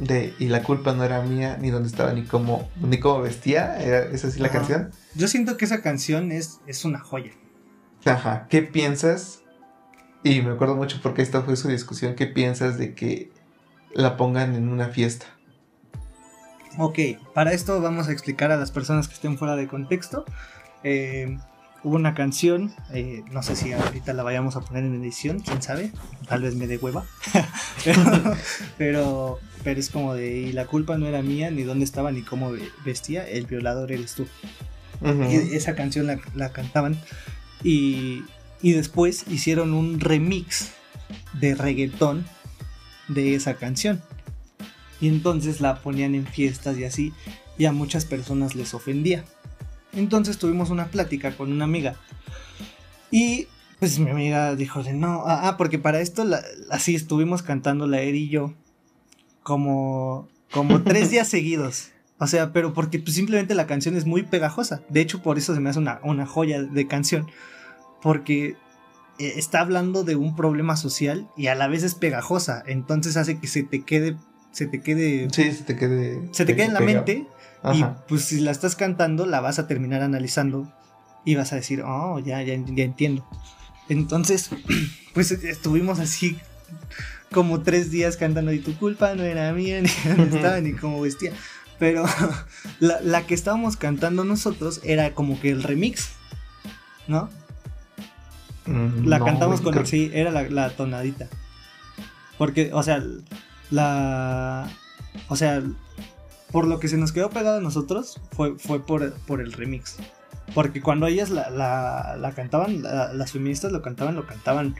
[0.00, 3.80] de Y la culpa no era mía, ni dónde estaba, ni cómo, ni cómo vestía?
[3.80, 4.58] ¿Era esa sí la Ajá.
[4.58, 4.90] canción?
[5.14, 7.32] Yo siento que esa canción es, es una joya.
[8.04, 9.42] Ajá, ¿qué piensas?
[10.22, 13.30] Y me acuerdo mucho porque esta fue su discusión, ¿qué piensas de que
[13.94, 15.26] la pongan en una fiesta?
[16.78, 16.98] Ok,
[17.34, 20.24] para esto vamos a explicar a las personas que estén fuera de contexto.
[20.84, 21.38] Eh,
[21.82, 25.62] hubo una canción, eh, no sé si ahorita la vayamos a poner en edición, quién
[25.62, 25.90] sabe,
[26.28, 27.04] tal vez me dé hueva.
[27.84, 28.02] pero,
[28.76, 32.22] pero, pero es como de, y la culpa no era mía, ni dónde estaba, ni
[32.22, 34.26] cómo ve- vestía, el violador eres tú.
[35.30, 36.98] Y esa canción la, la cantaban
[37.62, 38.22] y,
[38.62, 40.72] y después hicieron un remix
[41.34, 42.26] de reggaetón
[43.08, 44.02] de esa canción.
[45.00, 47.12] Y entonces la ponían en fiestas y así,
[47.58, 49.24] y a muchas personas les ofendía.
[49.92, 51.96] Entonces tuvimos una plática con una amiga.
[53.10, 53.46] Y
[53.78, 57.86] pues mi amiga dijo, de, no, ah, ah, porque para esto la- así estuvimos cantando
[57.86, 58.54] la Eri y yo
[59.42, 61.90] como, como tres días seguidos.
[62.18, 64.82] O sea, pero porque pues, simplemente la canción es muy pegajosa.
[64.88, 67.26] De hecho, por eso se me hace una, una joya de canción.
[68.02, 68.56] Porque
[69.18, 72.62] eh, está hablando de un problema social y a la vez es pegajosa.
[72.66, 74.16] Entonces hace que se te quede,
[74.56, 76.28] se te quede, Sí, se te quede.
[76.32, 77.26] se te quede en la mente.
[77.62, 77.74] Ajá.
[78.04, 80.72] Y pues si la estás cantando, la vas a terminar analizando
[81.26, 83.26] y vas a decir, oh, ya, ya, ya entiendo.
[83.90, 84.48] Entonces,
[85.14, 86.38] pues estuvimos así
[87.32, 91.02] como tres días cantando y tu culpa no era mía, ni dónde estaba, ni cómo
[91.02, 91.32] vestía.
[91.78, 92.06] Pero
[92.80, 96.08] la, la que estábamos cantando nosotros era como que el remix,
[97.08, 97.28] ¿no?
[98.64, 101.28] Mm, La no, cantamos con, creo- sí, era la, la tonadita.
[102.38, 103.02] Porque, o sea,
[103.70, 104.68] la,
[105.28, 105.62] o sea,
[106.52, 109.96] por lo que se nos quedó pegado a nosotros fue, fue por, por el remix.
[110.54, 114.76] Porque cuando ellas la, la, la cantaban, la- las feministas lo cantaban, lo cantaban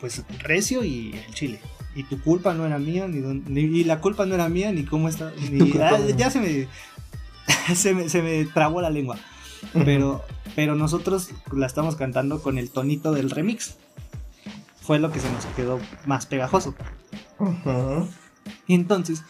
[0.00, 1.60] pues recio y el chile.
[1.96, 4.84] Y tu culpa no era mía, ni, ni- y la culpa no era mía, ni
[4.84, 5.32] cómo está.
[5.50, 6.68] Ni, ah, ya se me,
[7.74, 9.16] se me, se me trabó la lengua.
[9.72, 10.22] Pero,
[10.54, 13.76] pero nosotros la estamos cantando con el tonito del remix.
[14.82, 16.74] Fue lo que se nos quedó más pegajoso.
[18.66, 19.22] Y entonces,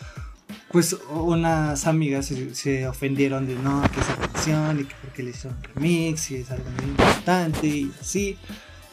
[0.70, 5.30] pues unas amigas se, se ofendieron de no, que esa canción y que porque le
[5.30, 8.38] hicieron remix y es algo muy importante y así.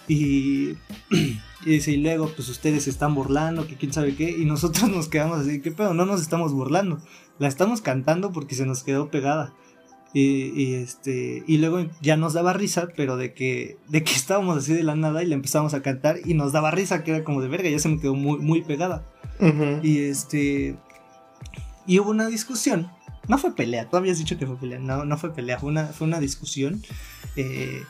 [0.07, 0.77] Y,
[1.63, 4.31] dice, y luego pues ustedes se están burlando, que quién sabe qué.
[4.31, 6.99] Y nosotros nos quedamos así, que pedo, no nos estamos burlando.
[7.37, 9.53] La estamos cantando porque se nos quedó pegada.
[10.13, 14.57] Y, y, este y luego ya nos daba risa, pero de que de que estábamos
[14.57, 17.23] así de la nada y le empezamos a cantar y nos daba risa que era
[17.23, 19.05] como de verga, ya se me quedó muy muy pegada.
[19.39, 19.79] Ujú.
[19.83, 20.75] Y este.
[21.87, 22.89] Y hubo una discusión.
[23.27, 24.79] No fue pelea, tú habías dicho que fue pelea.
[24.79, 26.81] No, no fue pelea, fue una, fue una discusión.
[27.35, 27.81] eh,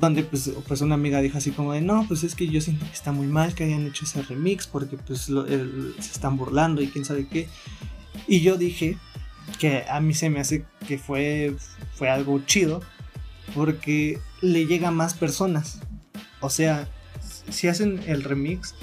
[0.00, 2.86] donde pues, pues una amiga dijo así como de no, pues es que yo siento
[2.86, 6.38] que está muy mal que hayan hecho ese remix porque pues lo- el- se están
[6.38, 7.46] burlando y quién sabe qué.
[8.26, 8.96] Y yo dije
[9.58, 11.54] que a mí se me hace que fue,
[11.94, 12.82] fue algo chido
[13.54, 15.80] porque le llega a más personas.
[16.40, 16.88] O sea,
[17.50, 18.74] si hacen el remix,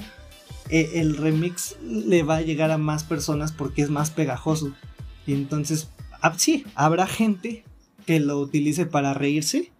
[0.69, 4.73] e, el remix le va a llegar a más personas porque es más pegajoso.
[5.25, 5.89] Y entonces,
[6.21, 7.63] ah, sí, habrá gente
[8.05, 9.71] que lo utilice para reírse.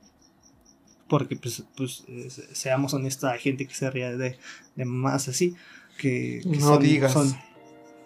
[1.07, 2.05] Porque, pues, pues
[2.53, 4.37] seamos honestos, hay gente que se ríe de,
[4.85, 5.55] más así.
[5.97, 7.15] Que, no digas.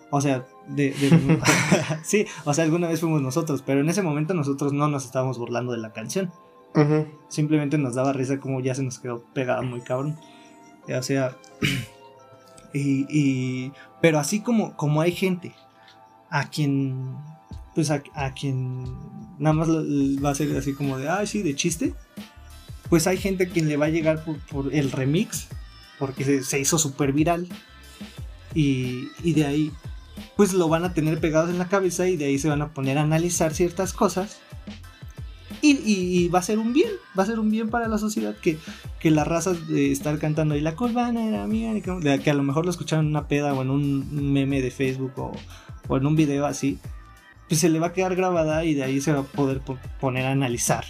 [0.09, 0.93] O sea, de,
[2.03, 5.37] sí, o sea, alguna vez fuimos nosotros, pero en ese momento nosotros no nos estábamos
[5.37, 6.31] burlando de la canción.
[7.27, 10.19] Simplemente nos daba risa como ya se nos quedó pegada muy cabrón.
[10.87, 11.35] O sea,
[12.73, 15.55] y, pero así como, como hay gente
[16.29, 17.17] a quien,
[17.73, 18.01] pues a,
[18.33, 18.83] quien
[19.39, 21.95] nada más va a ser así como de, ay, sí, de chiste,
[22.89, 25.47] pues hay gente a quien le va a llegar por, el remix,
[25.97, 27.47] porque se, hizo súper viral.
[28.53, 29.71] Y, y de ahí,
[30.35, 32.69] pues lo van a tener pegados en la cabeza y de ahí se van a
[32.69, 34.39] poner a analizar ciertas cosas
[35.61, 38.57] y, va a ser un bien, va a ser un bien para la sociedad que,
[38.99, 42.65] que la raza de estar cantando y la colbana era mía, que a lo mejor
[42.65, 45.31] lo escucharon en una peda o en un meme de Facebook o,
[45.87, 46.79] o en un video así,
[47.47, 49.61] pues se le va a quedar grabada y de ahí se va a poder
[49.99, 50.85] poner a analizar.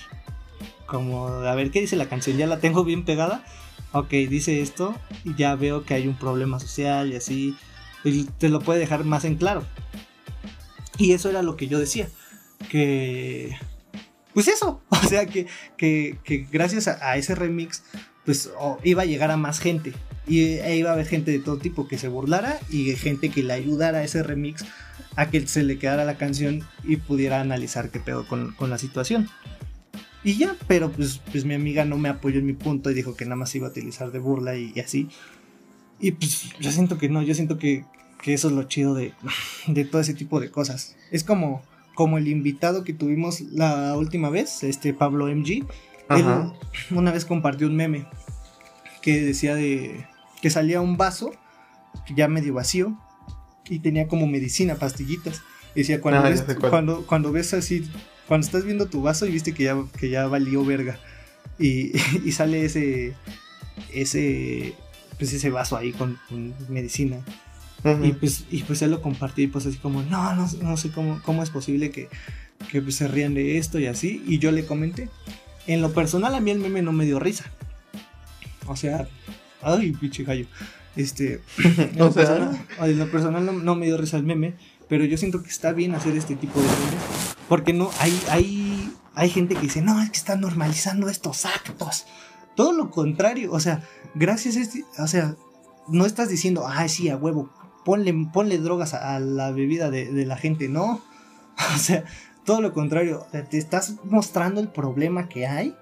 [0.86, 2.38] Como, a ver, ¿qué dice la canción?
[2.38, 3.43] Ya la tengo bien pegada.
[3.91, 7.55] Ok, dice esto y ya veo que hay un problema social y así.
[8.04, 9.66] Y te lo puede dejar más en claro.
[10.98, 12.08] Y eso era lo que yo decía.
[12.70, 13.56] Que
[14.38, 17.84] pues eso, o sea que, que, gracias a, ese remix,
[18.24, 18.52] pues
[18.84, 19.93] iba a llegar a más gente.
[20.28, 23.41] Y e iba a haber gente de todo tipo que se burlara y gente que
[23.41, 24.64] le ayudara a ese remix
[25.16, 29.28] a que se le quedara la canción y pudiera analizar qué pedo con, la situación.
[30.24, 33.16] Y ya, pero pues, pues mi amiga no me apoyó en mi punto y dijo
[33.16, 35.10] que nada más iba a utilizar de burla y, así.
[36.00, 37.86] Y pues yo siento que no, yo siento que,
[38.22, 39.14] que eso es lo chido de,
[39.68, 40.95] de todo ese tipo de cosas.
[41.12, 41.64] Es como
[41.98, 45.66] como el invitado que tuvimos la última vez, este Pablo MG,
[46.12, 46.26] él
[46.91, 48.06] una vez compartió un meme
[49.02, 50.06] que decía de
[50.39, 51.32] que salía un vaso
[52.14, 52.95] ya medio vacío
[53.68, 55.41] y tenía como medicina, pastillitas.
[55.74, 57.89] decía cuando ah, ves, cuando, cuando ves así,
[58.28, 61.00] cuando estás viendo tu vaso y viste que ya, que ya valió verga.
[61.58, 61.93] Y,
[62.32, 63.16] sale ese
[63.91, 64.76] ese
[65.18, 66.18] pues ese vaso ahí con
[66.70, 67.18] medicina
[68.03, 70.89] y, pues, y pues él lo compartió y pues así como, no, no, no sé
[70.91, 72.09] cómo, cómo es posible que,
[72.72, 74.24] que pues, se rían de esto y así.
[74.28, 75.09] Y yo le comenté.
[75.68, 77.45] En lo personal a mí el meme no me dio risa.
[78.65, 79.07] O sea,
[79.61, 80.47] ay, pinche gallo.
[80.95, 84.55] Este, en, lo personal, en lo personal no, me dio risa el meme,
[84.89, 87.36] pero yo siento que está bien hacer este tipo de memes.
[87.47, 92.05] Porque no, hay, hay, hay gente que dice, no, es que están normalizando estos actos.
[92.58, 93.84] Todo lo contrario, o sea,
[94.16, 95.36] gracias a este, o sea,
[95.88, 97.51] no estás diciendo, ay, sí, a huevo,
[97.86, 101.01] ponle, drogas a, la bebida de, la gente, no.
[101.76, 102.03] O sea,
[102.45, 105.76] todo lo contrario, te estás mostrando el problema que hay.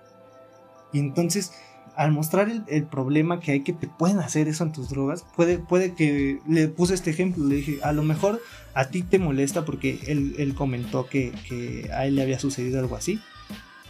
[0.91, 1.53] Y entonces,
[1.95, 5.59] al mostrar el, problema que hay que te pueden hacer eso en tus drogas, puede,
[5.59, 8.41] puede que le puse este ejemplo, le dije, a lo mejor
[8.73, 13.21] a ti te molesta porque él, comentó que, a él le había sucedido algo así.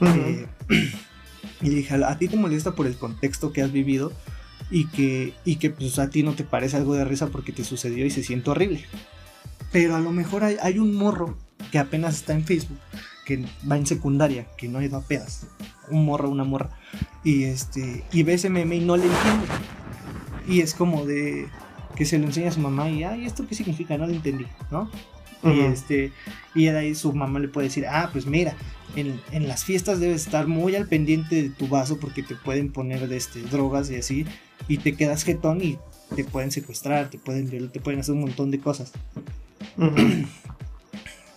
[0.01, 0.45] Eh,
[1.61, 4.11] y le dije, a ti te molesta por el contexto que has vivido,
[4.69, 7.63] y que, y que pues a ti no te parece algo de risa porque te
[7.63, 8.83] sucedió y se siente horrible.
[9.71, 11.37] Pero a lo mejor hay, un morro
[11.71, 12.79] que apenas está en Facebook,
[13.25, 15.47] que va en secundaria, que no ha ido a pedas.
[15.89, 16.69] Un morro, una morra.
[17.23, 18.03] Y este.
[18.11, 19.47] Y ve ese meme y no le entiende.
[20.47, 21.47] Y es como de
[21.95, 23.97] que se lo enseña a su mamá y ay, ¿esto qué significa?
[23.97, 24.89] No lo entendí, ¿no?
[25.43, 26.11] Y este.
[26.55, 28.55] Y de ahí su mamá le puede decir, ah, pues mira,
[28.95, 32.71] en, en, las fiestas debes estar muy al pendiente de tu vaso porque te pueden
[32.71, 34.25] poner de este, drogas y así
[34.67, 35.77] y te quedas jetón y
[36.15, 38.91] te pueden secuestrar, te pueden violar, te pueden hacer un montón de cosas.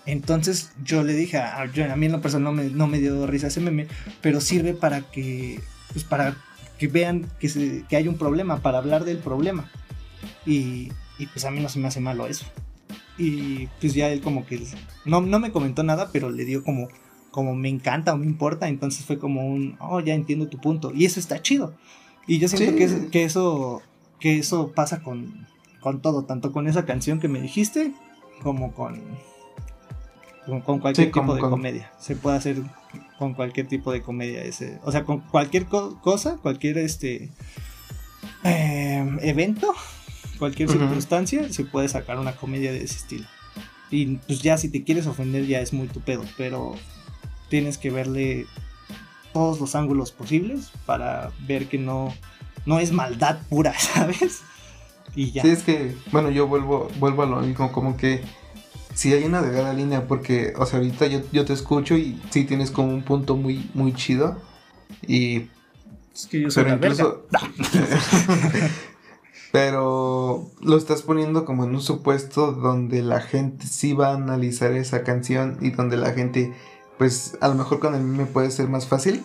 [0.07, 3.27] Entonces yo le dije, a, a mí en la persona no me, no me dio
[3.27, 3.87] risa ese meme,
[4.23, 5.61] pero sirve para que,
[5.93, 6.37] pues para
[6.79, 9.71] que vean que, se, que hay un problema, para hablar del problema.
[10.47, 12.47] Y, y, pues a mí no se me hace malo eso.
[13.19, 14.63] Y pues ya él como que,
[15.05, 16.89] no, no me comentó nada, pero le dio como,
[17.31, 20.93] como me encanta o me importa, entonces fue como un, oh, ya entiendo tu punto.
[20.95, 21.75] Y eso está chido.
[22.27, 23.83] Y yo siento que, que, eso,
[24.21, 25.47] que eso pasa con,
[25.81, 27.93] con todo, tanto con esa canción que me dijiste,
[28.43, 29.01] como con,
[30.65, 31.93] con, cualquier tipo de comedia.
[31.99, 32.63] Se puede hacer
[33.19, 34.43] con cualquier tipo de comedia.
[34.43, 37.31] Ese, o sea, con cualquier cosa, cualquier este
[38.45, 39.75] eh, evento,
[40.39, 43.27] cualquier circunstancia, se puede sacar una comedia de ese estilo.
[43.91, 46.75] Y pues ya si te quieres ofender ya es muy tu pedo, pero
[47.49, 48.47] tienes que verle
[49.33, 52.15] todos los ángulos posibles para ver que no,
[52.67, 54.43] no es maldad pura, ¿sabes?
[55.15, 55.43] Y ya.
[55.43, 58.23] Sí, es que, bueno, yo vuelvo, vuelvo a lo mismo, como que
[58.95, 62.45] sí hay una delgada línea porque, o sea, ahorita yo, yo te escucho y sí
[62.45, 64.41] tienes como un punto muy, muy chido
[65.07, 65.49] y...
[66.15, 67.27] Es que yo soy Pero incluso...
[69.53, 74.73] Pero lo estás poniendo como en un supuesto donde la gente sí va a analizar
[74.73, 76.53] esa canción y donde la gente,
[76.99, 79.23] pues a lo mejor con el meme puede ser más fácil,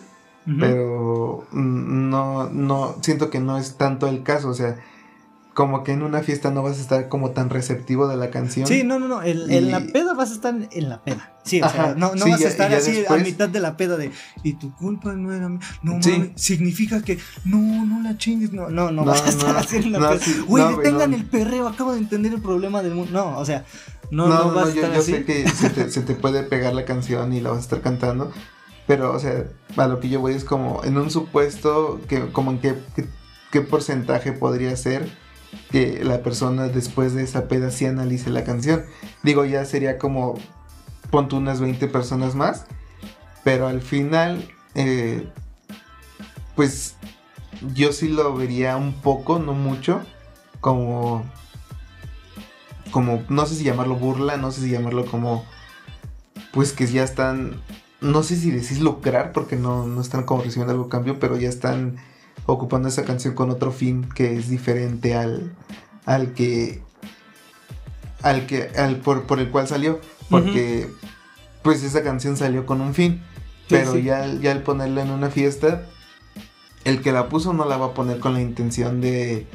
[0.48, 0.58] Ujú.
[0.60, 4.78] pero mm, no, no, siento que no es tanto el caso, o sea,
[5.54, 8.66] como que en una fiesta no vas a estar como tan receptivo de la canción.
[8.66, 9.22] Sí, no, no, no.
[9.22, 11.32] En, en la Y- peda vas a estar en la peda.
[11.44, 13.50] Sí, o sea, Ajá, no, no sí, vas ya- a estar así después- a mitad
[13.50, 14.12] de la peda de.
[14.41, 15.50] Y tu culpa no era.
[15.50, 15.60] mi-".
[15.84, 16.32] No Sí.
[16.36, 17.20] significa que.
[17.45, 18.52] No, no la chingues.
[18.52, 20.20] No, no, no, No, vas a estar no, así en la peda.
[20.20, 21.68] sí, Güey, güey, detengan el perreo.
[21.68, 23.12] Acabo de entender el problema del mundo.
[23.12, 23.64] No, o sea,
[24.14, 25.11] no, No, no, no, vas no, a yo, estar yo así.
[25.14, 27.81] sé que se te, se te puede pegar la canción y la vas a estar
[27.81, 28.31] cantando,
[28.88, 29.45] pero, o sea,
[29.77, 33.06] a lo que yo voy es como en un supuesto, que como en qué, qué,
[33.52, 35.07] qué porcentaje podría ser
[35.72, 38.84] que la persona después de esa peda sí analice la canción.
[39.23, 40.35] Digo, ya sería como,
[41.11, 42.65] pon tú unas 20 personas más,
[43.44, 45.27] pero al final, eh,
[46.56, 46.95] pues
[47.73, 50.02] yo sí lo vería un poco, no mucho,
[50.60, 51.23] como
[52.94, 55.44] como, no sé si llamarlo burla, no sé si llamarlo como,
[56.53, 57.61] pues que ya están,
[57.99, 61.49] no sé si decís lucrar, porque no, no están como recibiendo algo cambio, pero ya
[61.49, 61.98] están
[62.45, 65.53] ocupando esa canción con otro fin que es diferente al,
[66.06, 66.82] al que,
[68.22, 69.99] al que, al por, por el cual salió,
[70.30, 70.88] porque
[71.64, 73.22] pues esa canción salió con un fin,
[73.70, 74.03] Sí, pero sí.
[74.03, 75.86] ya, ya al ponerla en una fiesta,
[76.84, 79.48] el que la puso no la va a poner con la intención de,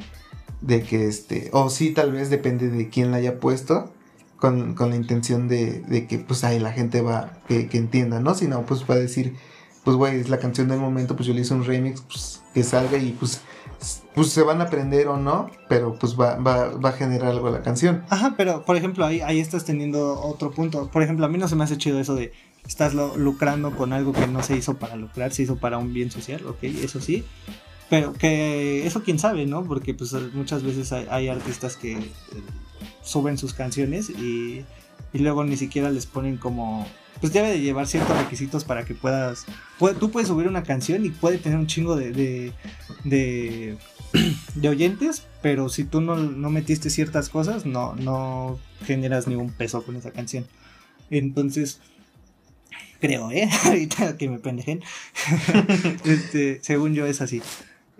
[0.60, 3.93] de que este, o sí, tal vez depende de quién la haya puesto,
[4.36, 8.20] con, con la intención de, de que pues ahí la gente va, que, que entienda,
[8.20, 8.35] ¿no?
[8.35, 9.35] Sino pues va a decir,
[9.85, 12.62] pues güey, es la canción del momento, pues yo le hice un remix, pues que
[12.62, 13.40] salga y pues,
[14.14, 17.51] pues se van a aprender o no, pero pues va, va, va a generar algo
[17.51, 18.05] la canción.
[18.10, 20.90] Ajá, pero por ejemplo, ahí, ahí estás teniendo otro punto.
[20.90, 22.32] Por ejemplo, a mí no se me hace chido eso de
[22.66, 26.10] estás lucrando con algo que no se hizo para lucrar, se hizo para un bien
[26.10, 27.24] social, ok, eso sí.
[27.90, 29.65] Pero que eso quién sabe, ¿no?
[29.65, 32.12] Porque pues muchas veces hay, artistas que eh,
[33.02, 34.65] suben sus canciones y,
[35.12, 36.86] y luego ni siquiera les ponen como...
[37.20, 39.47] Pues debe de llevar ciertos requisitos para que puedas...
[39.78, 42.52] puede- tú puedes subir una canción y puede tener un chingo de, de,
[43.05, 43.77] de,
[44.55, 49.51] de oyentes, pero si tú no, no metiste ciertas cosas, no, no generas ni un
[49.51, 50.47] peso con esa canción.
[51.10, 51.81] Entonces,
[53.01, 53.48] creo, ¿eh?
[53.65, 54.82] Ahorita que me pendejen.
[56.05, 57.43] este, según yo es así.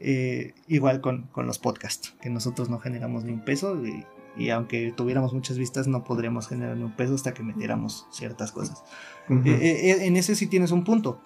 [0.01, 4.05] Eh, igual con, con los podcasts, que nosotros no generamos ni un peso y,
[4.37, 8.53] y aunque tuviéramos muchas vistas no podremos generar ni un peso hasta que metiéramos ciertas
[8.53, 8.85] cosas.
[9.29, 11.21] Eh, eh, en ese sí tienes un punto,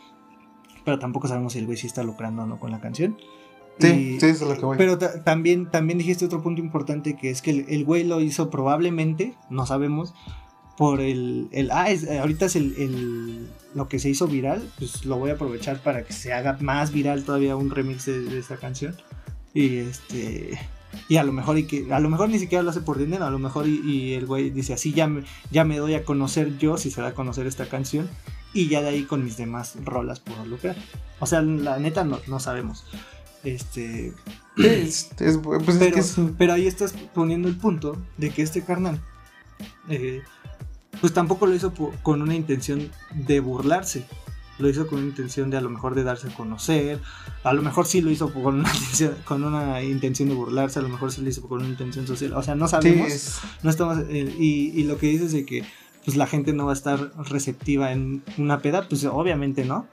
[0.87, 3.19] pero tampoco sabemos si el güey sí está lucrando o no con la canción.
[3.79, 4.79] sí, Y- sí, eso es lo que voy.
[4.79, 8.21] pero ta- también, también dijiste otro punto importante que es que el, el güey lo
[8.23, 10.15] hizo probablemente, no sabemos,
[10.79, 11.49] por el...
[11.53, 15.17] el ah, es- eh, ahorita es el, el- lo que se hizo viral, pues lo
[15.19, 18.57] voy a aprovechar para que se haga más viral todavía un remix de, de esta
[18.57, 18.97] canción.
[19.55, 20.59] Y este...
[21.09, 23.25] Y a lo mejor y que a lo mejor ni siquiera lo hace por dinero,
[23.25, 26.05] a lo mejor y, y el güey dice así ya me, ya me doy a
[26.05, 28.11] conocer yo si se da a conocer esta canción
[28.53, 30.77] y ya de ahí con mis demás rolas puedo lucrar.
[31.19, 32.85] O sea, la neta no, no sabemos.
[33.43, 34.13] Este,
[34.59, 38.43] es- es- pues es pero, que es- pero ahí estás poniendo el punto de que
[38.43, 39.01] este carnal,
[39.89, 40.21] eh,
[41.03, 44.05] pues tampoco lo hizo con una intención de burlarse.
[44.59, 47.01] Lo hizo con una intención de a lo mejor de darse a conocer.
[47.43, 50.79] A lo mejor sí lo hizo con una intención, con una intención de burlarse.
[50.79, 52.33] A lo mejor sí lo hizo con una intención social.
[52.35, 53.09] O sea, no sí, sabemos.
[53.13, 55.65] es- No estamos, eh, y, y lo que dices de que
[56.05, 59.87] pues la gente no va a estar receptiva en una peda, pues obviamente no.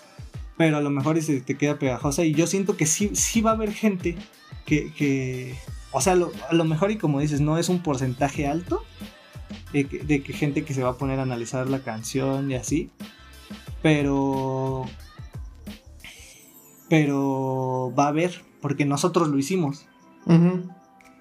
[0.58, 2.24] Pero a lo mejor se te queda pegajosa.
[2.26, 4.18] Y yo siento que sí, sí va a haber gente
[4.66, 4.92] que.
[4.94, 5.56] que
[5.92, 8.84] o sea, lo- a lo mejor, y como dices, no es un porcentaje alto
[9.74, 12.90] de que, gente que se va a poner a analizar la canción y así.
[13.82, 14.86] Pero.
[16.90, 19.86] Pero va a haber, porque nosotros lo hicimos.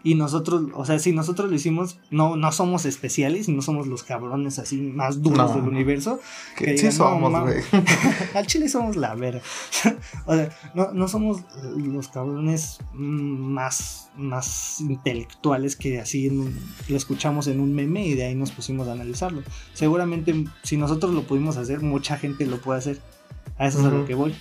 [0.04, 4.04] Y nosotros, o sea, si nosotros lo hicimos, no, no somos especiales, no somos los
[4.04, 5.56] cabrones así más duros No.
[5.56, 6.20] del universo.
[6.56, 7.62] Que Que sí digan, no, somos, güey.
[8.34, 9.40] Al chile somos la verga.
[10.26, 11.42] o sea, no, no somos
[11.76, 16.56] los cabrones más, más intelectuales que así en
[16.88, 19.42] lo escuchamos en un meme y de ahí nos pusimos a analizarlo.
[19.74, 23.00] Seguramente si nosotros lo pudimos hacer, mucha gente lo puede hacer.
[23.58, 24.34] A eso es a lo que voy.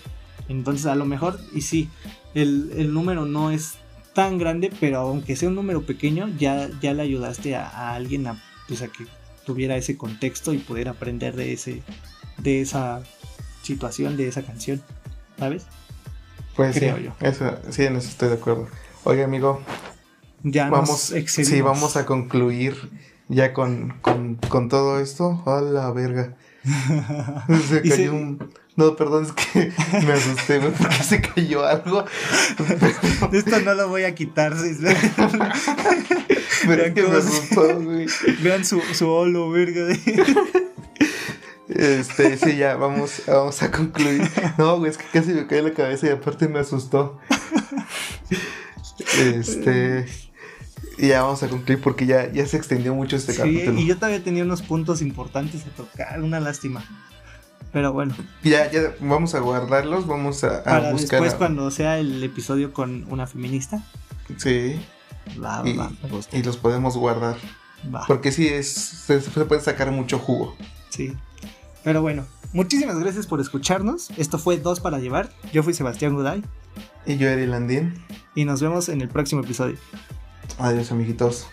[0.50, 1.90] Entonces, a lo mejor, y sí,
[2.36, 3.74] el, el número no es
[4.18, 8.26] tan grande, pero aunque sea un número pequeño, ya, ya le ayudaste a, a alguien
[8.26, 9.06] a, pues, a que
[9.46, 11.84] tuviera ese contexto y poder aprender de ese
[12.40, 13.04] de esa
[13.62, 14.82] situación, de esa canción,
[15.38, 15.68] ¿sabes?
[16.56, 17.12] Pues Creo sí, yo.
[17.22, 18.68] eso- sí, en eso estoy de acuerdo.
[19.04, 19.62] Oye, amigo,
[20.44, 22.76] Ya vamos, nos sí, vamos a concluir
[23.28, 26.36] ya con, con, con todo esto, a la verga.
[27.70, 28.50] Se cayó se- un...
[28.78, 29.72] No, perdón, es que
[30.06, 32.06] me asusté, güey, porque se cayó algo.
[33.34, 34.56] Esto no lo voy a quitar.
[34.58, 34.78] sí.
[36.68, 38.06] Pero es que me asustó, güey.
[38.42, 39.88] Vean su, su holo, verga.
[41.70, 44.22] Este, sí, ya, vamos, vamos a concluir.
[44.58, 47.20] No, güey, es que casi me cae la cabeza y aparte me asustó.
[49.20, 50.06] Este,
[50.98, 53.80] y ya vamos a concluir porque ya, ya se extendió mucho este Sí, capítulo.
[53.80, 56.84] y yo todavía tenía unos puntos importantes a tocar, una lástima.
[57.78, 61.22] Pero bueno, Ya, ya, vamos a guardarlos, vamos a, a para buscar.
[61.22, 63.84] después a- cuando sea el episodio con una feminista,
[64.38, 64.82] Sí,
[65.40, 65.92] va, y, va,
[66.32, 67.36] y los podemos guardar.
[67.94, 70.56] va, Porque sí, es, se, se puede sacar mucho jugo.
[70.90, 71.14] sí.
[71.84, 74.10] Pero bueno, muchísimas gracias por escucharnos.
[74.18, 75.30] Esto fue Dos para Llevar.
[75.54, 76.44] Yo fui Sebastián Guday
[77.06, 77.94] Y yo, Eri Landín.
[78.34, 79.78] y nos vemos en el próximo episodio.
[80.58, 81.46] Adiós, amiguitos.